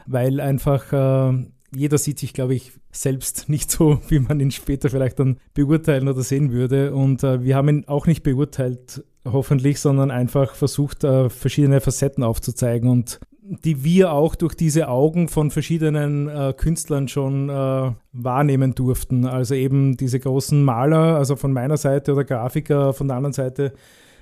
weil 0.06 0.40
einfach 0.40 1.44
jeder 1.74 1.98
sieht 1.98 2.18
sich, 2.18 2.32
glaube 2.32 2.54
ich, 2.54 2.72
selbst 2.92 3.48
nicht 3.48 3.70
so, 3.70 4.00
wie 4.08 4.20
man 4.20 4.40
ihn 4.40 4.50
später 4.50 4.90
vielleicht 4.90 5.18
dann 5.18 5.38
beurteilen 5.54 6.08
oder 6.08 6.22
sehen 6.22 6.52
würde. 6.52 6.94
Und 6.94 7.22
äh, 7.22 7.42
wir 7.42 7.56
haben 7.56 7.68
ihn 7.68 7.84
auch 7.86 8.06
nicht 8.06 8.22
beurteilt, 8.22 9.04
hoffentlich, 9.24 9.80
sondern 9.80 10.10
einfach 10.10 10.54
versucht, 10.54 11.04
äh, 11.04 11.30
verschiedene 11.30 11.80
Facetten 11.80 12.24
aufzuzeigen 12.24 12.88
und 12.88 13.20
die 13.46 13.84
wir 13.84 14.12
auch 14.12 14.36
durch 14.36 14.54
diese 14.54 14.88
Augen 14.88 15.28
von 15.28 15.50
verschiedenen 15.50 16.28
äh, 16.28 16.54
Künstlern 16.56 17.08
schon 17.08 17.50
äh, 17.50 17.92
wahrnehmen 18.12 18.74
durften. 18.74 19.26
Also 19.26 19.54
eben 19.54 19.98
diese 19.98 20.18
großen 20.18 20.64
Maler, 20.64 21.16
also 21.16 21.36
von 21.36 21.52
meiner 21.52 21.76
Seite 21.76 22.12
oder 22.12 22.24
Grafiker 22.24 22.94
von 22.94 23.08
der 23.08 23.18
anderen 23.18 23.34
Seite 23.34 23.74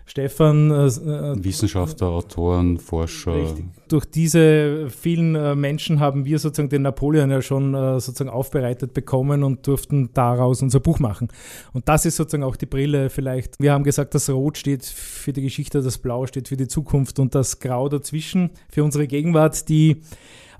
Stefan. 0.07 0.71
Äh, 0.71 0.87
äh, 0.87 1.45
Wissenschaftler, 1.45 2.09
Autoren, 2.09 2.79
Forscher. 2.79 3.35
Richtig. 3.35 3.65
Durch 3.89 4.05
diese 4.05 4.89
vielen 4.91 5.35
äh, 5.35 5.55
Menschen 5.55 6.01
haben 6.01 6.25
wir 6.25 6.39
sozusagen 6.39 6.69
den 6.69 6.83
Napoleon 6.83 7.31
ja 7.31 7.43
schon 7.43 7.75
äh, 7.75 8.01
sozusagen 8.01 8.31
aufbereitet 8.31 8.95
bekommen 8.95 9.43
und 9.43 9.67
durften 9.67 10.11
daraus 10.15 10.63
unser 10.63 10.81
Buch 10.81 10.99
machen. 10.99 11.29
Und 11.73 11.89
das 11.89 12.05
ist 12.05 12.17
sozusagen 12.17 12.45
auch 12.45 12.57
die 12.57 12.67
Brille 12.67 13.11
vielleicht. 13.11 13.61
Wir 13.61 13.73
haben 13.73 13.85
gesagt, 13.85 14.15
das 14.15 14.29
Rot 14.31 14.59
steht 14.59 14.85
für 14.85 15.33
die 15.33 15.43
Geschichte, 15.43 15.83
das 15.83 15.99
Blau 15.99 16.27
steht 16.27 16.49
für 16.49 16.57
die 16.57 16.69
Zukunft 16.69 17.19
und 17.19 17.35
das 17.35 17.61
Grau 17.61 17.89
dazwischen 17.89 18.51
für 18.69 18.85
unsere 18.85 19.07
Gegenwart, 19.07 19.69
die 19.69 20.03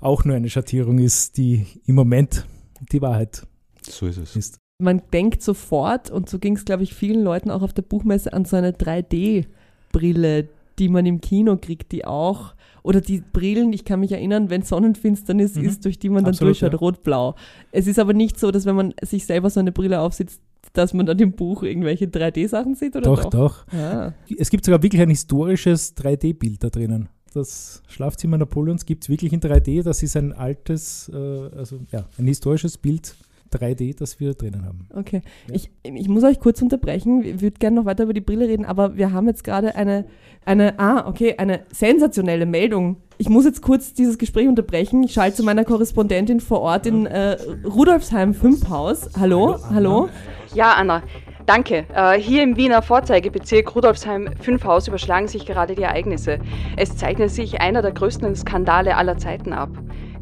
auch 0.01 0.25
nur 0.25 0.35
eine 0.35 0.49
Schattierung 0.49 0.99
ist, 0.99 1.37
die 1.37 1.65
im 1.85 1.95
Moment 1.95 2.45
die 2.91 3.01
Wahrheit 3.01 3.43
so 3.89 4.07
ist 4.07 4.17
es. 4.17 4.35
Ist. 4.35 4.62
Man 4.83 5.01
denkt 5.13 5.41
sofort, 5.41 6.11
und 6.11 6.29
so 6.29 6.39
ging 6.39 6.55
es, 6.55 6.65
glaube 6.65 6.83
ich, 6.83 6.93
vielen 6.93 7.23
Leuten 7.23 7.49
auch 7.49 7.61
auf 7.61 7.73
der 7.73 7.83
Buchmesse, 7.83 8.33
an 8.33 8.45
so 8.45 8.57
eine 8.57 8.71
3D-Brille, 8.71 10.49
die 10.77 10.89
man 10.89 11.05
im 11.05 11.21
Kino 11.21 11.57
kriegt, 11.57 11.91
die 11.91 12.05
auch, 12.05 12.53
oder 12.83 12.99
die 12.99 13.21
Brillen, 13.21 13.71
ich 13.71 13.85
kann 13.85 14.01
mich 14.01 14.11
erinnern, 14.11 14.49
wenn 14.49 14.63
Sonnenfinsternis 14.63 15.55
mhm. 15.55 15.63
ist, 15.63 15.85
durch 15.85 15.99
die 15.99 16.09
man 16.09 16.25
dann 16.25 16.33
Absolut, 16.33 16.51
durchschaut, 16.51 16.73
ja. 16.73 16.77
rot-blau. 16.77 17.35
Es 17.71 17.87
ist 17.87 17.97
aber 17.97 18.13
nicht 18.13 18.39
so, 18.39 18.51
dass 18.51 18.65
wenn 18.65 18.75
man 18.75 18.93
sich 19.01 19.25
selber 19.25 19.49
so 19.49 19.59
eine 19.59 19.71
Brille 19.71 20.01
aufsetzt, 20.01 20.41
dass 20.73 20.93
man 20.93 21.05
dann 21.05 21.19
im 21.19 21.31
Buch 21.31 21.63
irgendwelche 21.63 22.05
3D-Sachen 22.05 22.75
sieht, 22.75 22.95
oder? 22.95 23.03
Doch, 23.03 23.23
doch. 23.25 23.65
doch. 23.65 23.73
Ah. 23.73 24.13
Es 24.37 24.49
gibt 24.49 24.65
sogar 24.65 24.81
wirklich 24.83 25.01
ein 25.01 25.09
historisches 25.09 25.95
3D-Bild 25.95 26.63
da 26.63 26.69
drinnen. 26.69 27.09
Das 27.33 27.81
Schlafzimmer 27.87 28.37
Napoleons 28.37 28.85
gibt 28.85 29.03
es 29.03 29.09
wirklich 29.09 29.33
in 29.33 29.39
3D. 29.39 29.83
Das 29.83 30.03
ist 30.03 30.15
ein 30.15 30.33
altes, 30.33 31.09
äh, 31.13 31.17
also 31.17 31.79
ja, 31.91 32.05
ein 32.17 32.27
historisches 32.27 32.77
Bild 32.77 33.15
3D, 33.53 33.97
das 33.97 34.19
wir 34.19 34.33
drinnen 34.33 34.65
haben. 34.65 34.87
Okay. 34.93 35.21
Ja. 35.47 35.55
Ich, 35.55 35.71
ich 35.83 36.07
muss 36.07 36.23
euch 36.23 36.39
kurz 36.39 36.61
unterbrechen. 36.61 37.23
Ich 37.23 37.41
würde 37.41 37.57
gerne 37.59 37.77
noch 37.77 37.85
weiter 37.85 38.03
über 38.03 38.13
die 38.13 38.21
Brille 38.21 38.47
reden, 38.47 38.65
aber 38.65 38.97
wir 38.97 39.11
haben 39.11 39.27
jetzt 39.27 39.43
gerade 39.43 39.75
eine, 39.75 40.05
eine, 40.45 40.79
ah, 40.79 41.07
okay, 41.07 41.35
eine 41.37 41.61
sensationelle 41.71 42.45
Meldung. 42.45 42.97
Ich 43.17 43.29
muss 43.29 43.45
jetzt 43.45 43.61
kurz 43.61 43.93
dieses 43.93 44.17
Gespräch 44.17 44.47
unterbrechen. 44.47 45.03
Ich 45.03 45.13
schalte 45.13 45.37
zu 45.37 45.43
meiner 45.43 45.63
Korrespondentin 45.65 46.39
vor 46.39 46.61
Ort 46.61 46.85
in 46.85 47.05
äh, 47.05 47.37
Rudolfsheim 47.65 48.33
5 48.33 48.69
Haus. 48.69 49.09
Hallo, 49.17 49.57
hallo. 49.69 49.69
hallo. 49.69 50.09
Ja, 50.53 50.73
Anna. 50.73 51.03
Danke. 51.45 51.85
Äh, 51.93 52.19
hier 52.19 52.41
im 52.43 52.55
Wiener 52.55 52.81
Vorzeigebezirk 52.81 53.75
Rudolfsheim 53.75 54.29
5 54.39 54.63
Haus 54.63 54.87
überschlagen 54.87 55.27
sich 55.27 55.45
gerade 55.45 55.75
die 55.75 55.81
Ereignisse. 55.81 56.39
Es 56.77 56.95
zeichnet 56.95 57.31
sich 57.31 57.59
einer 57.59 57.81
der 57.81 57.91
größten 57.91 58.35
Skandale 58.35 58.95
aller 58.95 59.17
Zeiten 59.17 59.51
ab. 59.51 59.69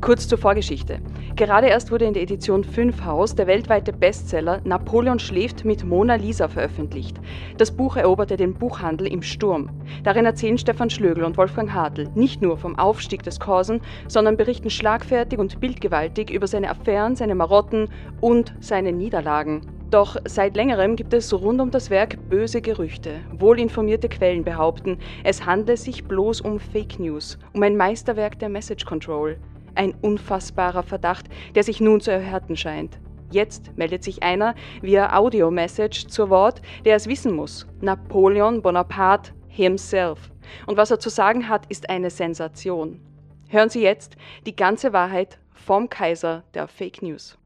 Kurz 0.02 0.28
zur 0.28 0.40
Vorgeschichte. 0.40 0.98
Gerade 1.36 1.68
erst 1.68 1.92
wurde 1.92 2.06
in 2.06 2.16
der 2.16 2.24
Edition 2.24 2.64
5 2.64 3.06
Haus 3.06 3.36
der 3.36 3.46
weltweite 3.46 3.94
Bestseller 3.94 4.60
Napoleon 4.64 5.20
schläft 5.20 5.64
mit 5.64 5.84
Mona 5.86 6.16
Lisa 6.16 6.48
veröffentlicht. 6.48 7.18
Das 7.60 7.70
Buch 7.70 7.98
eroberte 7.98 8.36
den 8.36 8.56
Buchhandel 8.56 9.06
im 9.06 9.22
Sturm. 9.22 9.70
Darin 10.04 10.26
erzählen 10.26 10.58
Stefan 10.58 10.90
Schlögl 10.90 11.24
und 11.24 11.38
Wolfgang 11.38 11.72
Hartl 11.72 12.10
nicht 12.16 12.42
nur 12.42 12.58
vom 12.58 12.80
Aufstieg 12.80 13.22
des 13.22 13.40
Korsen, 13.40 13.80
sondern 14.08 14.38
berichten 14.38 14.72
schlagfertig 14.72 15.38
und 15.38 15.60
bildgewaltig 15.60 16.32
über 16.32 16.48
seine 16.48 16.72
Affären, 16.72 17.16
seine 17.16 17.36
Marotten 17.36 17.88
und 18.22 18.56
seine 18.60 18.94
Niederlagen. 18.94 19.62
Doch 19.92 20.16
seit 20.26 20.56
längerem 20.56 20.96
gibt 20.96 21.14
es 21.14 21.32
rund 21.32 21.62
um 21.62 21.70
das 21.70 21.92
Werk 21.92 22.18
böse 22.28 22.62
Gerüchte. 22.62 23.20
Wohlinformierte 23.34 24.10
Quellen 24.10 24.44
behaupten, 24.44 24.98
es 25.24 25.46
handle 25.46 25.78
sich 25.78 26.06
bloß 26.06 26.42
um 26.42 26.60
Fake 26.60 26.98
News, 26.98 27.38
um 27.54 27.62
ein 27.62 27.78
Meisterwerk 27.78 28.40
der 28.40 28.50
Message 28.50 28.86
Control. 28.86 29.38
Ein 29.76 29.94
unfassbarer 30.02 30.84
Verdacht, 30.84 31.26
der 31.56 31.64
sich 31.64 31.80
nun 31.80 32.02
zu 32.02 32.12
erhärten 32.12 32.56
scheint. 32.56 33.00
Jetzt 33.32 33.78
meldet 33.78 34.04
sich 34.04 34.24
einer 34.24 34.56
via 34.82 35.16
Audio-Message 35.18 36.08
zu 36.08 36.30
Wort, 36.30 36.62
der 36.84 36.98
es 36.98 37.08
wissen 37.08 37.34
muss. 37.34 37.66
Napoleon 37.80 38.62
Bonaparte 38.62 39.32
himself. 39.48 40.32
Und 40.66 40.78
was 40.78 40.92
er 40.92 41.00
zu 41.00 41.10
sagen 41.10 41.48
hat, 41.48 41.66
ist 41.68 41.90
eine 41.90 42.10
Sensation. 42.10 43.00
Hören 43.48 43.70
Sie 43.70 43.82
jetzt 43.82 44.16
die 44.46 44.56
ganze 44.56 44.92
Wahrheit 44.92 45.40
vom 45.54 45.90
Kaiser 45.90 46.44
der 46.54 46.68
Fake 46.68 47.02
News. 47.02 47.38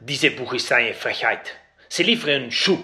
Dieses 0.00 0.34
Buch 0.34 0.52
ist 0.52 0.72
eine 0.72 0.94
Frechheit. 0.94 1.56
Sie 1.88 2.02
liefern 2.02 2.50
Schuh. 2.50 2.78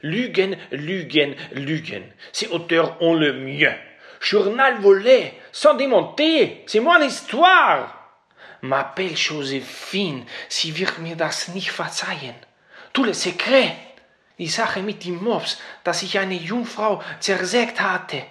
Lügen, 0.00 0.56
Lügen, 0.70 1.36
Lügen. 1.52 2.02
Ces 2.32 2.50
auteurs 2.50 3.00
ont 3.00 3.18
le 3.18 3.32
mieux. 3.34 3.72
Journal 4.20 4.80
volé, 4.80 5.32
sans 5.52 5.74
démonter, 5.74 6.62
c'est 6.66 6.80
mon 6.80 7.00
histoire. 7.00 8.01
Ma 8.62 8.84
belle 8.84 9.14
Josephine, 9.14 10.24
sie 10.48 10.78
wird 10.78 10.98
mir 10.98 11.16
das 11.16 11.48
nicht 11.48 11.72
verzeihen. 11.72 12.36
Tout 12.92 13.04
le 13.04 13.12
secret, 13.12 13.72
die 14.38 14.46
Sache 14.48 14.82
mit 14.82 15.04
dem 15.04 15.22
Mops, 15.22 15.58
dass 15.82 16.02
ich 16.02 16.18
eine 16.18 16.36
Jungfrau 16.36 17.02
zersägt 17.18 17.80
hatte. 17.80 18.22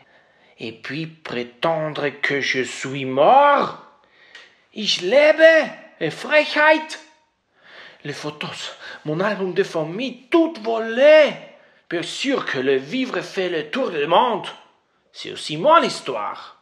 Et 0.57 0.71
puis 0.83 1.05
prétendre 1.05 2.11
que 2.21 2.39
je 2.39 2.63
suis 2.63 3.05
mort? 3.05 3.77
Ich 4.71 5.01
lebe, 5.01 5.69
Frechheit. 6.11 6.99
Les 8.03 8.13
photos, 8.13 8.71
mon 9.03 9.19
album 9.19 9.53
de 9.53 9.63
famille, 9.63 10.29
tout 10.29 10.53
volé. 10.63 11.33
Bien 11.89 12.03
sûr 12.03 12.45
que 12.45 12.59
le 12.59 12.77
vivre 12.77 13.19
fait 13.21 13.49
le 13.49 13.69
tour 13.69 13.91
du 13.91 14.07
monde. 14.07 14.47
C'est 15.11 15.33
aussi 15.33 15.57
mon 15.57 15.81
histoire. 15.81 16.60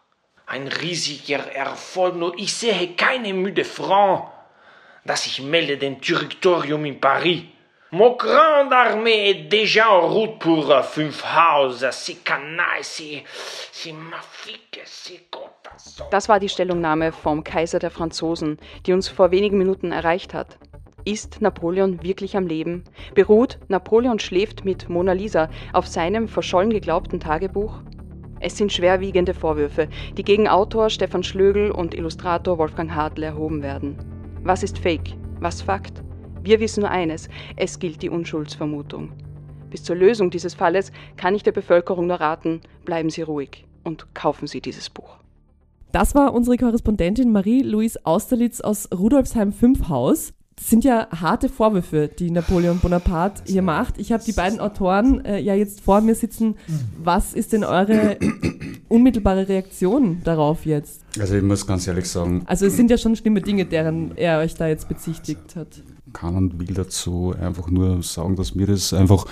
Ein 0.51 0.67
riesiger 0.67 1.45
Erfolg, 1.53 2.15
nur 2.15 2.33
ich 2.39 2.51
sehe 2.51 2.95
keine 2.95 3.35
müde 3.35 3.63
Frau, 3.63 4.31
dass 5.05 5.27
ich 5.27 5.43
melde 5.43 5.77
dem 5.77 6.01
Directorium 6.01 6.85
in 6.85 6.99
Paris. 6.99 7.43
Mon 7.91 8.17
grande 8.17 8.73
armée 8.73 9.29
est 9.29 9.51
déjà 9.51 9.89
en 9.89 10.07
route 10.07 10.39
pour 10.39 10.71
euh, 10.71 10.81
fünf 10.81 11.23
Haus. 11.23 11.85
C'est 11.91 12.23
canaille, 12.23 12.83
c'est, 12.83 13.23
c'est 13.71 13.93
mafique, 13.93 14.81
c'est 14.85 15.21
Das 16.09 16.29
war 16.29 16.39
die 16.39 16.49
Stellungnahme 16.49 17.11
vom 17.11 17.43
Kaiser 17.43 17.77
der 17.77 17.91
Franzosen, 17.91 18.57
die 18.87 18.93
uns 18.93 19.07
vor 19.07 19.29
wenigen 19.29 19.57
Minuten 19.59 19.91
erreicht 19.91 20.33
hat. 20.33 20.57
Ist 21.05 21.41
Napoleon 21.41 22.01
wirklich 22.03 22.35
am 22.35 22.47
Leben? 22.47 22.83
Beruht 23.13 23.59
Napoleon 23.67 24.19
schläft 24.19 24.65
mit 24.65 24.89
Mona 24.89 25.13
Lisa 25.13 25.49
auf 25.73 25.87
seinem 25.87 26.27
verschollen 26.27 26.71
geglaubten 26.71 27.19
Tagebuch? 27.19 27.81
Es 28.39 28.57
sind 28.57 28.71
schwerwiegende 28.71 29.33
Vorwürfe, 29.33 29.89
die 30.17 30.23
gegen 30.23 30.47
Autor 30.47 30.89
Stefan 30.89 31.23
Schlögl 31.23 31.71
und 31.71 31.93
Illustrator 31.93 32.57
Wolfgang 32.57 32.93
Hartl 32.93 33.23
erhoben 33.23 33.61
werden. 33.61 33.97
Was 34.43 34.63
ist 34.63 34.77
Fake? 34.77 35.15
Was 35.39 35.61
Fakt? 35.61 36.03
Wir 36.41 36.59
wissen 36.59 36.81
nur 36.81 36.89
eines, 36.89 37.27
es 37.57 37.79
gilt 37.79 38.01
die 38.01 38.09
Unschuldsvermutung. 38.09 39.11
Bis 39.69 39.83
zur 39.83 39.95
Lösung 39.95 40.29
dieses 40.29 40.53
Falles 40.53 40.91
kann 41.17 41.35
ich 41.35 41.43
der 41.43 41.51
Bevölkerung 41.51 42.07
nur 42.07 42.21
raten, 42.21 42.61
bleiben 42.85 43.09
Sie 43.09 43.21
ruhig 43.21 43.65
und 43.83 44.13
kaufen 44.15 44.47
Sie 44.47 44.61
dieses 44.61 44.89
Buch. 44.89 45.17
Das 45.91 46.15
war 46.15 46.33
unsere 46.33 46.57
Korrespondentin 46.57 47.31
Marie-Louise 47.31 47.99
Austerlitz 48.03 48.61
aus 48.61 48.87
Rudolfsheim 48.93 49.51
5 49.51 49.89
Haus. 49.89 50.33
Sind 50.61 50.83
ja 50.83 51.07
harte 51.09 51.47
Vorwürfe, 51.47 52.09
die 52.09 52.31
Napoleon 52.31 52.79
Bonaparte 52.79 53.43
hier 53.45 53.61
macht. 53.61 53.97
Ich 53.97 54.11
habe 54.11 54.23
die 54.23 54.33
beiden 54.33 54.59
Autoren 54.59 55.23
äh, 55.23 55.39
ja 55.39 55.55
jetzt 55.55 55.81
vor 55.81 56.01
mir 56.01 56.15
sitzen. 56.15 56.55
Was 57.01 57.33
ist 57.33 57.53
denn 57.53 57.63
eure 57.63 58.17
unmittelbare 58.89 59.47
Reaktion 59.47 60.21
darauf 60.23 60.65
jetzt? 60.65 61.01
Also 61.17 61.35
ich 61.35 61.43
muss 61.43 61.65
ganz 61.65 61.87
ehrlich 61.87 62.09
sagen. 62.09 62.43
Also 62.45 62.65
es 62.65 62.75
sind 62.75 62.91
ja 62.91 62.97
schon 62.97 63.15
schlimme 63.15 63.41
Dinge, 63.41 63.65
deren 63.65 64.15
er 64.17 64.39
euch 64.39 64.53
da 64.55 64.67
jetzt 64.67 64.89
bezichtigt 64.89 65.55
hat. 65.55 65.81
Kann 66.11 66.35
und 66.35 66.59
will 66.59 66.75
dazu 66.75 67.33
einfach 67.39 67.69
nur 67.69 68.03
sagen, 68.03 68.35
dass 68.35 68.53
mir 68.53 68.67
das 68.67 68.93
einfach, 68.93 69.25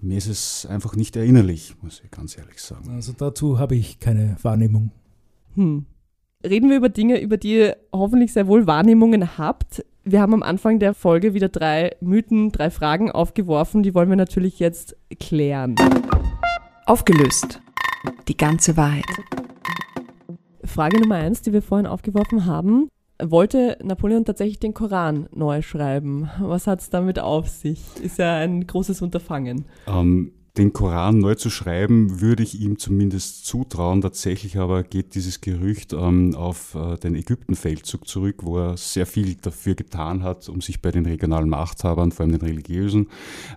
mir 0.00 0.16
ist 0.16 0.28
es 0.28 0.66
einfach 0.66 0.94
nicht 0.94 1.16
erinnerlich, 1.16 1.74
muss 1.82 2.00
ich 2.04 2.10
ganz 2.10 2.38
ehrlich 2.38 2.60
sagen. 2.60 2.90
Also 2.90 3.12
dazu 3.12 3.58
habe 3.58 3.74
ich 3.74 3.98
keine 3.98 4.36
Wahrnehmung. 4.42 4.92
Hm. 5.56 5.86
Reden 6.46 6.70
wir 6.70 6.76
über 6.76 6.90
Dinge, 6.90 7.20
über 7.20 7.38
die 7.38 7.54
ihr 7.54 7.76
hoffentlich 7.92 8.32
sehr 8.32 8.46
wohl 8.46 8.66
Wahrnehmungen 8.66 9.36
habt. 9.36 9.84
Wir 10.06 10.20
haben 10.20 10.34
am 10.34 10.42
Anfang 10.42 10.78
der 10.78 10.92
Folge 10.92 11.32
wieder 11.32 11.48
drei 11.48 11.96
Mythen, 12.02 12.52
drei 12.52 12.68
Fragen 12.68 13.10
aufgeworfen. 13.10 13.82
Die 13.82 13.94
wollen 13.94 14.10
wir 14.10 14.16
natürlich 14.16 14.58
jetzt 14.58 14.96
klären. 15.18 15.76
Aufgelöst. 16.84 17.62
Die 18.28 18.36
ganze 18.36 18.76
Wahrheit. 18.76 19.06
Frage 20.62 21.00
Nummer 21.00 21.14
eins, 21.14 21.40
die 21.40 21.54
wir 21.54 21.62
vorhin 21.62 21.86
aufgeworfen 21.86 22.44
haben. 22.44 22.88
Wollte 23.22 23.78
Napoleon 23.82 24.26
tatsächlich 24.26 24.60
den 24.60 24.74
Koran 24.74 25.26
neu 25.32 25.62
schreiben? 25.62 26.28
Was 26.38 26.66
hat 26.66 26.80
es 26.80 26.90
damit 26.90 27.18
auf 27.18 27.48
sich? 27.48 27.80
Ist 28.02 28.18
ja 28.18 28.36
ein 28.36 28.66
großes 28.66 29.00
Unterfangen. 29.00 29.64
Ähm, 29.86 30.32
den 30.56 30.72
Koran 30.72 31.18
neu 31.18 31.34
zu 31.34 31.50
schreiben, 31.50 32.20
würde 32.20 32.44
ich 32.44 32.60
ihm 32.60 32.78
zumindest 32.78 33.44
zutrauen. 33.44 34.00
Tatsächlich 34.00 34.56
aber 34.56 34.84
geht 34.84 35.16
dieses 35.16 35.40
Gerücht 35.40 35.92
ähm, 35.92 36.34
auf 36.36 36.76
äh, 36.76 36.96
den 36.96 37.16
Ägyptenfeldzug 37.16 38.06
zurück, 38.06 38.36
wo 38.42 38.58
er 38.58 38.76
sehr 38.76 39.06
viel 39.06 39.34
dafür 39.34 39.74
getan 39.74 40.22
hat, 40.22 40.48
um 40.48 40.60
sich 40.60 40.80
bei 40.80 40.92
den 40.92 41.06
regionalen 41.06 41.48
Machthabern, 41.48 42.12
vor 42.12 42.24
allem 42.24 42.38
den 42.38 42.46
religiösen 42.46 43.08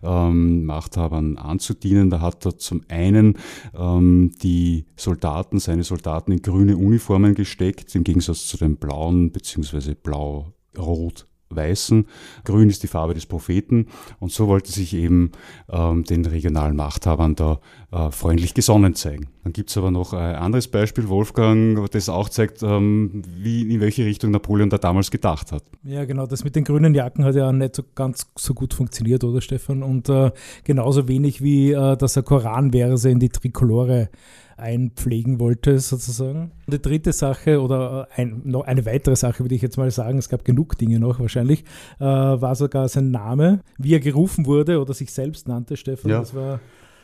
ähm, 0.01 0.65
Machthabern 0.65 1.37
anzudienen. 1.37 2.09
Da 2.09 2.19
hat 2.19 2.43
er 2.45 2.57
zum 2.57 2.81
einen 2.89 3.37
ähm, 3.75 4.31
die 4.41 4.85
Soldaten, 4.95 5.59
seine 5.59 5.83
Soldaten 5.83 6.31
in 6.31 6.41
grüne 6.41 6.77
Uniformen 6.77 7.35
gesteckt, 7.35 7.93
im 7.93 8.03
Gegensatz 8.03 8.47
zu 8.47 8.57
den 8.57 8.77
blauen 8.77 9.31
bzw. 9.31 9.93
blau-rot 9.93 11.27
Weißen, 11.49 12.07
grün 12.43 12.69
ist 12.69 12.83
die 12.83 12.87
Farbe 12.87 13.13
des 13.13 13.25
Propheten 13.25 13.87
und 14.19 14.31
so 14.31 14.47
wollte 14.47 14.71
sich 14.71 14.93
eben 14.93 15.31
ähm, 15.69 16.03
den 16.03 16.25
regionalen 16.25 16.75
Machthabern 16.75 17.35
da 17.35 17.59
äh, 17.91 18.11
freundlich 18.11 18.53
gesonnen 18.53 18.95
zeigen. 18.95 19.27
Dann 19.43 19.53
gibt 19.53 19.69
es 19.69 19.77
aber 19.77 19.91
noch 19.91 20.13
ein 20.13 20.35
anderes 20.35 20.67
Beispiel, 20.67 21.07
Wolfgang, 21.07 21.89
das 21.91 22.09
auch 22.09 22.27
zeigt, 22.27 22.63
ähm, 22.63 23.21
wie, 23.37 23.73
in 23.73 23.79
welche 23.79 24.05
Richtung 24.05 24.31
Napoleon 24.31 24.69
da 24.69 24.77
damals 24.77 25.09
gedacht 25.09 25.51
hat. 25.51 25.63
Ja, 25.83 26.03
genau, 26.05 26.25
das 26.27 26.43
mit 26.43 26.55
den 26.55 26.65
grünen 26.65 26.93
Jacken 26.93 27.23
hat 27.23 27.35
ja 27.35 27.51
nicht 27.53 27.75
so 27.75 27.83
ganz 27.95 28.27
so 28.37 28.53
gut 28.53 28.73
funktioniert, 28.73 29.23
oder 29.23 29.39
Stefan? 29.39 29.83
Und 29.83 30.09
äh, 30.09 30.31
genauso 30.65 31.07
wenig 31.07 31.41
wie, 31.41 31.71
äh, 31.71 31.95
dass 31.95 32.17
er 32.17 32.23
Koranverse 32.23 33.09
in 33.09 33.19
die 33.19 33.29
Trikolore 33.29 34.09
einpflegen 34.57 35.39
wollte, 35.39 35.79
sozusagen. 35.79 36.51
Die 36.67 36.81
dritte 36.81 37.13
Sache 37.13 37.61
oder 37.61 38.07
ein, 38.15 38.41
noch 38.43 38.65
eine 38.65 38.85
weitere 38.85 39.15
Sache, 39.15 39.39
würde 39.43 39.55
ich 39.55 39.61
jetzt 39.61 39.77
mal 39.77 39.89
sagen, 39.91 40.17
es 40.17 40.29
gab 40.29 40.43
genug 40.43 40.77
Dinge 40.77 40.99
noch 40.99 41.19
wahrscheinlich, 41.19 41.63
äh, 41.99 42.03
war 42.03 42.55
sogar 42.55 42.89
sein 42.89 43.11
Name, 43.11 43.61
wie 43.77 43.93
er 43.93 43.99
gerufen 43.99 44.45
wurde 44.45 44.81
oder 44.81 44.93
sich 44.93 45.11
selbst 45.11 45.47
nannte, 45.47 45.77
Stefan. 45.77 46.11
Ja. 46.11 46.19
Das 46.19 46.33
war 46.33 46.59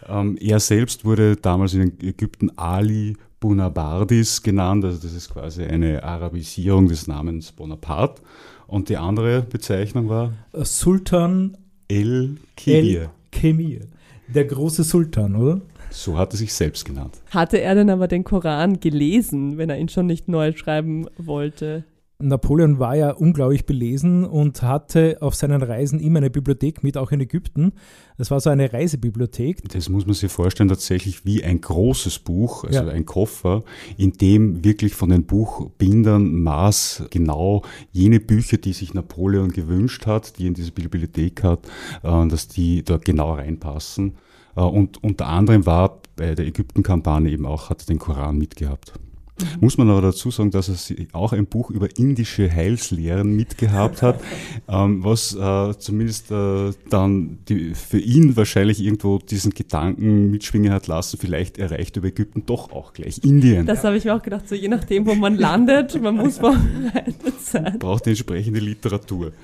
Ähm, 0.07 0.37
er 0.41 0.59
selbst 0.59 1.05
wurde 1.05 1.37
damals 1.37 1.73
in 1.73 1.93
Ägypten 2.01 2.51
Ali 2.57 3.15
Bunabardis 3.39 4.41
genannt, 4.41 4.83
also 4.85 5.01
das 5.01 5.13
ist 5.13 5.29
quasi 5.29 5.63
eine 5.63 6.03
Arabisierung 6.03 6.87
des 6.87 7.07
Namens 7.07 7.51
Bonaparte. 7.51 8.21
Und 8.67 8.89
die 8.89 8.97
andere 8.97 9.41
Bezeichnung 9.43 10.09
war 10.09 10.33
Sultan 10.63 11.57
El 11.87 12.37
Kibir. 12.55 13.01
El 13.01 13.09
Kemir, 13.31 13.81
der 14.27 14.45
große 14.45 14.83
Sultan, 14.83 15.35
oder? 15.35 15.61
So 15.93 16.17
hat 16.17 16.33
er 16.33 16.37
sich 16.37 16.53
selbst 16.53 16.85
genannt. 16.85 17.21
Hatte 17.29 17.61
er 17.61 17.75
denn 17.75 17.89
aber 17.89 18.07
den 18.07 18.23
Koran 18.23 18.79
gelesen, 18.79 19.57
wenn 19.57 19.69
er 19.69 19.77
ihn 19.77 19.89
schon 19.89 20.07
nicht 20.07 20.27
neu 20.27 20.51
schreiben 20.53 21.07
wollte? 21.17 21.83
Napoleon 22.19 22.79
war 22.79 22.95
ja 22.95 23.11
unglaublich 23.11 23.65
belesen 23.65 24.23
und 24.23 24.61
hatte 24.61 25.17
auf 25.19 25.35
seinen 25.35 25.61
Reisen 25.61 25.99
immer 25.99 26.19
eine 26.19 26.29
Bibliothek 26.29 26.81
mit, 26.81 26.97
auch 26.97 27.11
in 27.11 27.19
Ägypten. 27.19 27.73
Das 28.17 28.31
war 28.31 28.39
so 28.39 28.49
eine 28.49 28.71
Reisebibliothek. 28.71 29.67
Das 29.69 29.89
muss 29.89 30.05
man 30.05 30.13
sich 30.15 30.31
vorstellen, 30.31 30.69
tatsächlich 30.69 31.25
wie 31.25 31.43
ein 31.43 31.59
großes 31.59 32.19
Buch, 32.19 32.63
also 32.63 32.79
Ja. 32.83 32.87
ein 32.87 33.05
Koffer, 33.05 33.63
in 33.97 34.13
dem 34.13 34.63
wirklich 34.63 34.93
von 34.93 35.09
den 35.09 35.25
Buchbindern 35.25 36.33
Maß 36.43 37.03
genau 37.09 37.63
jene 37.91 38.19
Bücher, 38.19 38.57
die 38.57 38.73
sich 38.73 38.93
Napoleon 38.93 39.51
gewünscht 39.51 40.05
hat, 40.05 40.37
die 40.39 40.47
in 40.47 40.53
diese 40.53 40.71
Bibliothek 40.71 41.43
hat, 41.43 41.67
äh, 42.03 42.27
dass 42.27 42.47
die 42.47 42.83
da 42.83 42.97
genau 42.97 43.33
reinpassen. 43.33 44.13
Äh, 44.55 44.61
Und 44.61 45.03
unter 45.03 45.27
anderem 45.27 45.65
war 45.65 46.01
bei 46.15 46.35
der 46.35 46.45
Ägypten-Kampagne 46.45 47.31
eben 47.31 47.45
auch, 47.45 47.69
hat 47.69 47.83
er 47.83 47.87
den 47.87 47.99
Koran 47.99 48.37
mitgehabt. 48.37 48.93
Muss 49.59 49.79
man 49.79 49.89
aber 49.89 50.01
dazu 50.01 50.29
sagen, 50.29 50.51
dass 50.51 50.69
er 50.91 51.05
auch 51.13 51.33
ein 51.33 51.47
Buch 51.47 51.71
über 51.71 51.87
indische 51.97 52.51
Heilslehren 52.51 53.35
mitgehabt 53.35 54.03
hat, 54.03 54.21
ähm, 54.67 55.03
was 55.03 55.35
äh, 55.35 55.77
zumindest 55.79 56.29
äh, 56.31 56.71
dann 56.89 57.39
die, 57.49 57.73
für 57.73 57.97
ihn 57.97 58.37
wahrscheinlich 58.37 58.79
irgendwo 58.79 59.17
diesen 59.17 59.53
Gedanken 59.53 60.29
mitschwingen 60.29 60.71
hat 60.71 60.85
lassen, 60.85 61.17
vielleicht 61.19 61.57
erreicht 61.57 61.97
über 61.97 62.07
Ägypten 62.09 62.45
doch 62.45 62.71
auch 62.71 62.93
gleich 62.93 63.19
Indien. 63.23 63.65
Das 63.65 63.83
habe 63.83 63.97
ich 63.97 64.05
mir 64.05 64.15
auch 64.15 64.21
gedacht, 64.21 64.47
so 64.47 64.53
je 64.53 64.67
nachdem, 64.67 65.07
wo 65.07 65.15
man 65.15 65.35
landet, 65.35 65.99
man 65.99 66.15
muss 66.15 66.37
vorbereitet 66.39 67.41
sein. 67.41 67.79
Braucht 67.79 68.05
die 68.05 68.11
entsprechende 68.11 68.59
Literatur. 68.59 69.31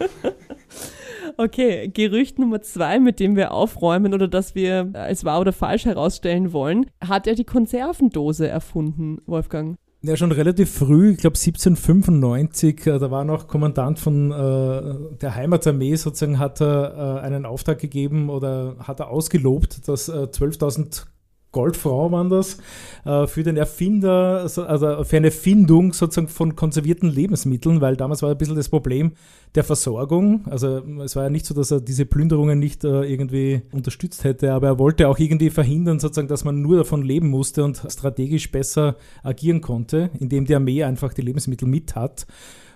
Okay, 1.40 1.88
Gerücht 1.88 2.38
Nummer 2.38 2.62
zwei, 2.62 3.00
mit 3.00 3.22
dem 3.22 3.38
wir 3.38 3.54
aufräumen 3.54 4.14
oder 4.14 4.28
das 4.28 4.56
wir 4.56 4.90
als 4.92 5.24
wahr 5.24 5.40
oder 5.40 5.54
falsch 5.54 5.86
herausstellen 5.86 6.52
wollen. 6.52 6.88
Hat 7.00 7.28
er 7.28 7.36
die 7.36 7.46
Konservendose 7.46 8.50
erfunden, 8.50 9.20
Wolfgang? 9.26 9.78
Ja, 10.02 10.18
schon 10.18 10.34
relativ 10.34 10.70
früh, 10.70 11.12
ich 11.12 11.18
glaube 11.20 11.38
1795, 11.38 12.86
äh, 12.88 13.00
da 13.00 13.10
war 13.10 13.24
noch 13.24 13.48
Kommandant 13.48 14.00
von 14.00 14.32
äh, 14.32 15.16
der 15.22 15.36
Heimatarmee, 15.36 15.96
sozusagen 15.96 16.40
hat 16.40 16.60
er 16.60 17.22
äh, 17.22 17.26
einen 17.26 17.46
Auftrag 17.46 17.80
gegeben 17.80 18.30
oder 18.30 18.76
hat 18.80 19.00
er 19.00 19.10
ausgelobt, 19.10 19.88
dass 19.88 20.10
äh, 20.10 20.12
12.000 20.12 21.06
Goldfrau 21.52 22.12
waren 22.12 22.30
das, 22.30 22.58
äh, 23.06 23.26
für 23.26 23.44
den 23.44 23.58
Erfinder, 23.58 24.42
also 24.42 25.04
für 25.04 25.18
eine 25.18 25.32
Findung 25.32 25.94
sozusagen 25.94 26.28
von 26.28 26.56
konservierten 26.56 27.10
Lebensmitteln, 27.10 27.82
weil 27.82 27.96
damals 27.96 28.22
war 28.22 28.30
ein 28.30 28.38
bisschen 28.38 28.56
das 28.56 28.70
Problem 28.70 29.14
der 29.56 29.64
Versorgung. 29.64 30.46
Also 30.50 30.84
es 31.04 31.16
war 31.16 31.24
ja 31.24 31.30
nicht 31.30 31.46
so, 31.48 31.56
dass 31.56 31.72
er 31.72 31.82
diese 31.82 32.06
Plünderungen 32.06 32.60
nicht 32.60 32.84
äh, 32.84 33.04
irgendwie 33.04 33.64
unterstützt 33.72 34.24
hätte, 34.24 34.54
aber 34.54 34.68
er 34.68 34.80
wollte 34.80 35.08
auch 35.08 35.18
irgendwie 35.18 35.50
verhindern, 35.50 36.00
sozusagen, 36.00 36.28
dass 36.28 36.46
man 36.46 36.62
nur 36.62 36.78
davon 36.78 37.02
leben 37.02 37.30
musste 37.30 37.64
und 37.64 37.82
strategisch 37.90 38.52
besser 38.52 38.96
agieren 39.24 39.62
konnte, 39.62 40.12
indem 40.20 40.46
die 40.46 40.56
Armee 40.56 40.84
einfach 40.84 41.14
die 41.14 41.24
Lebensmittel 41.24 41.68
mit 41.68 41.96
hat. 41.96 42.28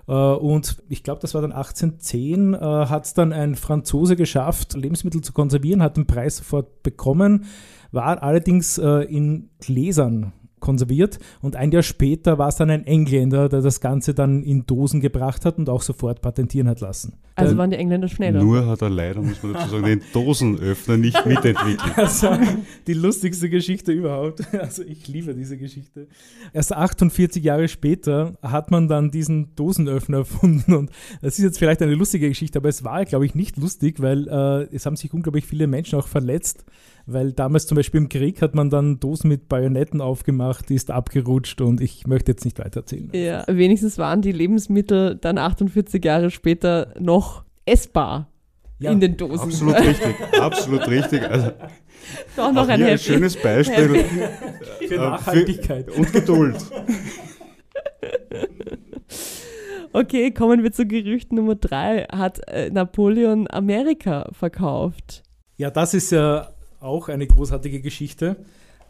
Äh, 0.07 0.13
Und 0.13 0.77
ich 0.89 1.03
glaube, 1.03 1.21
das 1.21 1.33
war 1.33 1.41
dann 1.41 1.51
1810, 1.51 2.53
äh, 2.53 2.57
hat 2.57 3.05
es 3.05 3.13
dann 3.13 3.33
ein 3.33 3.55
Franzose 3.55 4.15
geschafft, 4.15 4.73
Lebensmittel 4.73 5.21
zu 5.21 5.33
konservieren, 5.33 5.81
hat 5.83 5.97
den 5.97 6.07
Preis 6.07 6.38
sofort 6.38 6.83
bekommen, 6.83 7.45
war 7.93 8.21
allerdings 8.21 8.77
äh, 8.77 9.03
in 9.03 9.49
Gläsern 9.60 10.34
konserviert 10.63 11.19
und 11.41 11.58
ein 11.58 11.71
Jahr 11.71 11.84
später 11.84 12.38
war 12.38 12.47
es 12.47 12.56
dann 12.56 12.69
ein 12.69 12.88
Engländer, 12.88 13.49
der 13.49 13.62
das 13.62 13.82
Ganze 13.82 14.13
dann 14.13 14.43
in 14.43 14.65
Dosen 14.65 15.01
gebracht 15.01 15.45
hat 15.45 15.58
und 15.58 15.69
auch 15.69 15.82
sofort 15.82 16.21
patentieren 16.21 16.69
hat 16.69 16.79
lassen. 16.79 17.17
Also 17.36 17.58
waren 17.58 17.71
die 17.71 17.77
Engländer 17.77 18.08
schneller. 18.08 18.41
Nur 18.41 18.67
hat 18.67 18.82
er 18.82 18.89
leider, 18.89 19.21
muss 19.21 19.41
man 19.43 19.53
dazu 19.53 19.69
sagen, 19.69 19.86
den 19.86 20.01
Dosenöffner 20.13 20.97
nicht 20.97 21.25
mitentwickelt. 21.25 21.97
Also 21.97 22.29
die 22.88 22.93
lustigste 22.93 23.49
Geschichte 23.49 23.91
überhaupt. 23.91 24.41
Also 24.63 24.84
ich 24.84 25.10
liebe 25.10 25.34
diese 25.36 25.58
Geschichte. 25.58 26.08
Erst 26.53 26.71
48 26.71 27.43
Jahre 27.43 27.67
später 27.67 28.38
hat 28.41 28.71
man 28.71 28.88
dann 28.88 29.12
diesen 29.12 29.53
Dosenöffner 29.56 30.17
erfunden 30.23 30.73
und 30.73 30.91
das 31.21 31.38
ist 31.38 31.43
jetzt 31.43 31.60
vielleicht 31.60 31.82
eine 31.82 31.95
lustige 31.95 32.29
Geschichte, 32.29 32.60
aber 32.60 32.69
es 32.69 32.86
war, 32.86 33.03
glaube 33.03 33.25
ich, 33.25 33.36
nicht 33.36 33.58
lustig, 33.58 34.01
weil 34.01 34.29
äh, 34.29 34.73
es 34.73 34.86
haben 34.86 34.95
sich 34.95 35.13
unglaublich 35.13 35.45
viele 35.45 35.67
Menschen 35.67 35.99
auch 35.99 36.08
verletzt, 36.08 36.63
weil 37.05 37.33
damals 37.33 37.67
zum 37.67 37.75
Beispiel 37.75 37.99
im 37.99 38.09
Krieg 38.09 38.41
hat 38.41 38.55
man 38.55 38.69
dann 38.69 38.99
Dosen 38.99 39.27
mit 39.27 39.49
Bajonetten 39.49 40.01
aufgemacht, 40.01 40.69
die 40.69 40.75
ist 40.75 40.91
abgerutscht 40.91 41.61
und 41.61 41.81
ich 41.81 42.07
möchte 42.07 42.31
jetzt 42.31 42.45
nicht 42.45 42.59
weiter 42.59 42.81
erzählen. 42.81 43.09
Ja, 43.13 43.43
wenigstens 43.47 43.97
waren 43.97 44.21
die 44.21 44.31
Lebensmittel 44.31 45.15
dann 45.15 45.37
48 45.37 46.03
Jahre 46.03 46.31
später 46.31 46.93
noch 46.99 47.43
essbar 47.65 48.29
Ja, 48.79 48.91
in 48.91 48.99
den 48.99 49.17
Dosen. 49.17 49.39
Absolut 49.49 49.75
richtig, 49.79 50.15
absolut 50.39 50.87
richtig. 50.87 51.23
Also, 51.29 51.51
Doch 52.35 52.51
noch 52.51 52.67
ein 52.67 52.83
ein 52.83 52.97
schönes 52.97 53.35
Beispiel 53.41 53.95
Happy. 53.95 54.87
Für 54.87 54.95
äh, 54.95 54.97
Nachhaltigkeit. 54.97 55.89
und 55.91 56.11
Geduld. 56.11 56.57
Okay, 59.95 60.31
kommen 60.31 60.63
wir 60.63 60.71
zu 60.71 60.87
Gerücht 60.87 61.31
Nummer 61.31 61.53
drei. 61.53 62.05
Hat 62.11 62.39
äh, 62.47 62.71
Napoleon 62.71 63.47
Amerika 63.51 64.27
verkauft? 64.31 65.21
Ja, 65.57 65.69
das 65.69 65.93
ist 65.93 66.11
ja 66.11 66.49
auch 66.83 67.09
eine 67.09 67.27
großartige 67.27 67.81
Geschichte. 67.81 68.37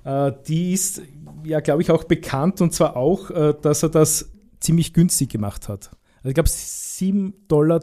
Äh, 0.03 0.31
die 0.47 0.73
ist 0.73 1.01
ja, 1.45 1.59
glaube 1.59 1.81
ich, 1.81 1.91
auch 1.91 2.03
bekannt 2.03 2.61
und 2.61 2.73
zwar 2.73 2.97
auch, 2.97 3.29
äh, 3.29 3.53
dass 3.61 3.83
er 3.83 3.89
das 3.89 4.31
ziemlich 4.59 4.93
günstig 4.93 5.29
gemacht 5.29 5.69
hat. 5.69 5.91
Also 6.17 6.29
ich 6.29 6.33
glaube 6.35 6.49
7,20 6.49 7.39
Dollar 7.47 7.81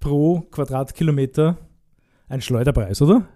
pro 0.00 0.40
Quadratkilometer 0.50 1.58
ein 2.28 2.40
Schleuderpreis, 2.40 3.00
oder? 3.02 3.26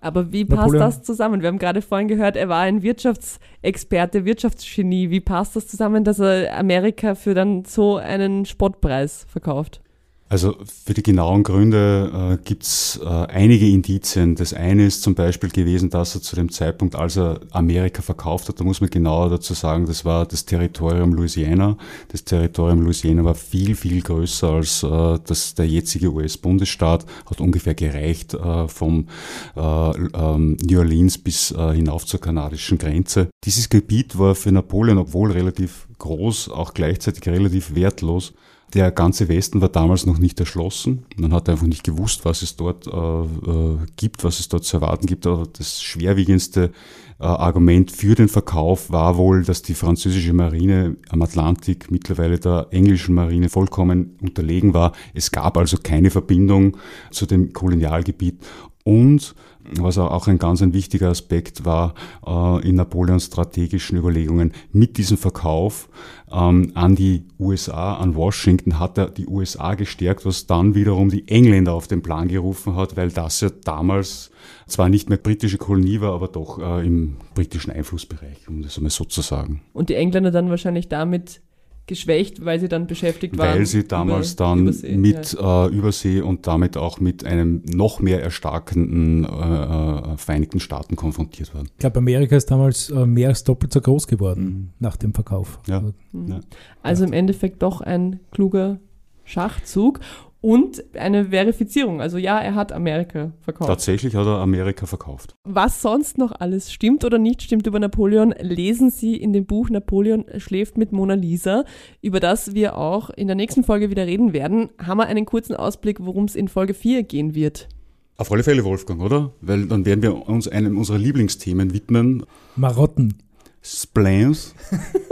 Aber 0.00 0.32
wie 0.32 0.44
passt 0.44 0.72
Napoleon- 0.72 0.78
das 0.80 1.02
zusammen? 1.02 1.40
Wir 1.42 1.48
haben 1.48 1.58
gerade 1.58 1.82
vorhin 1.82 2.08
gehört, 2.08 2.36
er 2.36 2.48
war 2.48 2.60
ein 2.60 2.82
Wirtschaftsexperte, 2.82 4.24
Wirtschaftsgenie. 4.24 5.10
Wie 5.10 5.20
passt 5.20 5.56
das 5.56 5.66
zusammen, 5.66 6.04
dass 6.04 6.18
er 6.18 6.56
Amerika 6.56 7.14
für 7.14 7.34
dann 7.34 7.64
so 7.64 7.96
einen 7.96 8.44
Spottpreis 8.44 9.26
verkauft? 9.28 9.80
Also 10.28 10.56
für 10.84 10.92
die 10.92 11.04
genauen 11.04 11.44
Gründe 11.44 12.38
äh, 12.40 12.44
gibt 12.44 12.64
es 12.64 13.00
äh, 13.00 13.06
einige 13.06 13.68
Indizien. 13.68 14.34
Das 14.34 14.52
eine 14.52 14.84
ist 14.86 15.02
zum 15.02 15.14
Beispiel 15.14 15.50
gewesen, 15.50 15.88
dass 15.88 16.16
er 16.16 16.22
zu 16.22 16.34
dem 16.34 16.50
Zeitpunkt, 16.50 16.96
als 16.96 17.16
er 17.16 17.40
Amerika 17.52 18.02
verkauft 18.02 18.48
hat, 18.48 18.58
da 18.58 18.64
muss 18.64 18.80
man 18.80 18.90
genauer 18.90 19.30
dazu 19.30 19.54
sagen, 19.54 19.86
das 19.86 20.04
war 20.04 20.26
das 20.26 20.44
Territorium 20.44 21.12
Louisiana. 21.12 21.76
Das 22.08 22.24
Territorium 22.24 22.82
Louisiana 22.82 23.24
war 23.24 23.36
viel, 23.36 23.76
viel 23.76 24.02
größer 24.02 24.50
als 24.50 24.82
äh, 24.82 25.18
das, 25.24 25.54
der 25.54 25.68
jetzige 25.68 26.12
US-Bundesstaat, 26.12 27.06
hat 27.30 27.40
ungefähr 27.40 27.74
gereicht 27.74 28.34
äh, 28.34 28.66
vom 28.66 29.06
äh, 29.54 29.60
ähm, 29.60 30.56
New 30.68 30.78
Orleans 30.80 31.18
bis 31.18 31.52
äh, 31.52 31.72
hinauf 31.72 32.04
zur 32.04 32.20
kanadischen 32.20 32.78
Grenze. 32.78 33.28
Dieses 33.44 33.68
Gebiet 33.68 34.18
war 34.18 34.34
für 34.34 34.50
Napoleon, 34.50 34.98
obwohl 34.98 35.30
relativ 35.30 35.86
groß, 35.98 36.50
auch 36.50 36.74
gleichzeitig 36.74 37.24
relativ 37.28 37.76
wertlos. 37.76 38.34
Der 38.74 38.90
ganze 38.90 39.28
Westen 39.28 39.60
war 39.60 39.68
damals 39.68 40.06
noch 40.06 40.18
nicht 40.18 40.40
erschlossen. 40.40 41.06
Man 41.16 41.32
hat 41.32 41.48
einfach 41.48 41.66
nicht 41.66 41.84
gewusst, 41.84 42.24
was 42.24 42.42
es 42.42 42.56
dort 42.56 42.86
äh, 42.88 42.90
äh, 42.90 43.78
gibt, 43.96 44.24
was 44.24 44.40
es 44.40 44.48
dort 44.48 44.64
zu 44.64 44.78
erwarten 44.78 45.06
gibt. 45.06 45.26
Aber 45.26 45.46
das 45.46 45.80
schwerwiegendste 45.80 46.72
äh, 47.20 47.24
Argument 47.24 47.92
für 47.92 48.16
den 48.16 48.28
Verkauf 48.28 48.90
war 48.90 49.16
wohl, 49.16 49.44
dass 49.44 49.62
die 49.62 49.74
französische 49.74 50.32
Marine 50.32 50.96
am 51.08 51.22
Atlantik 51.22 51.90
mittlerweile 51.90 52.40
der 52.40 52.66
englischen 52.70 53.14
Marine 53.14 53.48
vollkommen 53.48 54.18
unterlegen 54.20 54.74
war. 54.74 54.92
Es 55.14 55.30
gab 55.30 55.56
also 55.56 55.78
keine 55.82 56.10
Verbindung 56.10 56.76
zu 57.12 57.26
dem 57.26 57.52
Kolonialgebiet. 57.52 58.40
Und 58.86 59.34
was 59.74 59.98
auch 59.98 60.28
ein 60.28 60.38
ganz 60.38 60.62
ein 60.62 60.72
wichtiger 60.72 61.08
Aspekt 61.08 61.64
war 61.64 61.94
äh, 62.24 62.68
in 62.68 62.76
Napoleons 62.76 63.24
strategischen 63.24 63.98
Überlegungen, 63.98 64.52
mit 64.70 64.96
diesem 64.96 65.16
Verkauf 65.16 65.88
ähm, 66.30 66.70
an 66.74 66.94
die 66.94 67.24
USA, 67.40 67.94
an 67.96 68.14
Washington, 68.14 68.78
hat 68.78 68.96
er 68.96 69.10
die 69.10 69.26
USA 69.26 69.74
gestärkt, 69.74 70.24
was 70.24 70.46
dann 70.46 70.76
wiederum 70.76 71.10
die 71.10 71.26
Engländer 71.26 71.72
auf 71.72 71.88
den 71.88 72.00
Plan 72.00 72.28
gerufen 72.28 72.76
hat, 72.76 72.96
weil 72.96 73.10
das 73.10 73.40
ja 73.40 73.50
damals 73.64 74.30
zwar 74.68 74.88
nicht 74.88 75.08
mehr 75.08 75.18
britische 75.18 75.58
Kolonie 75.58 76.00
war, 76.00 76.12
aber 76.12 76.28
doch 76.28 76.60
äh, 76.60 76.86
im 76.86 77.16
britischen 77.34 77.72
Einflussbereich, 77.72 78.46
um 78.46 78.62
das 78.62 78.76
einmal 78.76 78.90
so 78.90 79.02
zu 79.02 79.20
sagen. 79.20 79.62
Und 79.72 79.88
die 79.88 79.94
Engländer 79.96 80.30
dann 80.30 80.48
wahrscheinlich 80.48 80.88
damit 80.88 81.40
geschwächt, 81.86 82.44
weil 82.44 82.58
sie 82.58 82.68
dann 82.68 82.86
beschäftigt 82.86 83.38
waren. 83.38 83.58
Weil 83.58 83.66
sie 83.66 83.86
damals 83.86 84.34
über, 84.34 84.44
dann 84.44 84.62
Übersee, 84.62 84.96
mit 84.96 85.32
ja. 85.34 85.66
äh, 85.66 85.68
Übersee 85.70 86.20
und 86.20 86.46
damit 86.46 86.76
auch 86.76 86.98
mit 87.00 87.24
einem 87.24 87.62
noch 87.64 88.00
mehr 88.00 88.22
erstarkenden 88.22 89.24
äh, 89.24 89.28
äh, 89.28 90.16
Vereinigten 90.16 90.60
Staaten 90.60 90.96
konfrontiert 90.96 91.54
waren. 91.54 91.66
Ich 91.66 91.78
glaube, 91.78 91.98
Amerika 91.98 92.36
ist 92.36 92.50
damals 92.50 92.90
äh, 92.90 93.06
mehr 93.06 93.28
als 93.28 93.44
doppelt 93.44 93.72
so 93.72 93.80
groß 93.80 94.06
geworden 94.08 94.44
Mhm. 94.44 94.68
nach 94.80 94.96
dem 94.96 95.14
Verkauf. 95.14 95.60
Ja. 95.68 95.80
Mhm. 96.12 96.28
ja. 96.28 96.40
Also 96.82 97.04
im 97.04 97.12
Endeffekt 97.12 97.62
doch 97.62 97.80
ein 97.80 98.20
kluger 98.32 98.78
Schachzug 99.24 100.00
und 100.46 100.84
eine 100.94 101.30
Verifizierung. 101.30 102.00
Also 102.00 102.18
ja, 102.18 102.38
er 102.38 102.54
hat 102.54 102.70
Amerika 102.70 103.32
verkauft. 103.40 103.68
Tatsächlich 103.68 104.14
hat 104.14 104.26
er 104.26 104.38
Amerika 104.38 104.86
verkauft. 104.86 105.34
Was 105.42 105.82
sonst 105.82 106.18
noch 106.18 106.30
alles 106.38 106.72
stimmt 106.72 107.04
oder 107.04 107.18
nicht 107.18 107.42
stimmt 107.42 107.66
über 107.66 107.80
Napoleon, 107.80 108.32
lesen 108.38 108.90
Sie 108.90 109.16
in 109.16 109.32
dem 109.32 109.44
Buch 109.44 109.70
Napoleon 109.70 110.24
schläft 110.36 110.78
mit 110.78 110.92
Mona 110.92 111.14
Lisa, 111.14 111.64
über 112.00 112.20
das 112.20 112.54
wir 112.54 112.78
auch 112.78 113.10
in 113.10 113.26
der 113.26 113.34
nächsten 113.34 113.64
Folge 113.64 113.90
wieder 113.90 114.06
reden 114.06 114.32
werden. 114.32 114.68
Haben 114.80 114.98
wir 114.98 115.06
einen 115.06 115.24
kurzen 115.24 115.56
Ausblick, 115.56 115.98
worum 115.98 116.26
es 116.26 116.36
in 116.36 116.46
Folge 116.46 116.74
4 116.74 117.02
gehen 117.02 117.34
wird? 117.34 117.68
Auf 118.16 118.30
alle 118.30 118.44
Fälle, 118.44 118.62
Wolfgang, 118.62 119.02
oder? 119.02 119.32
Weil 119.40 119.66
dann 119.66 119.84
werden 119.84 120.02
wir 120.02 120.28
uns 120.28 120.46
einem 120.46 120.78
unserer 120.78 120.98
Lieblingsthemen 120.98 121.74
widmen. 121.74 122.24
Marotten. 122.54 123.14
Splains. 123.62 124.54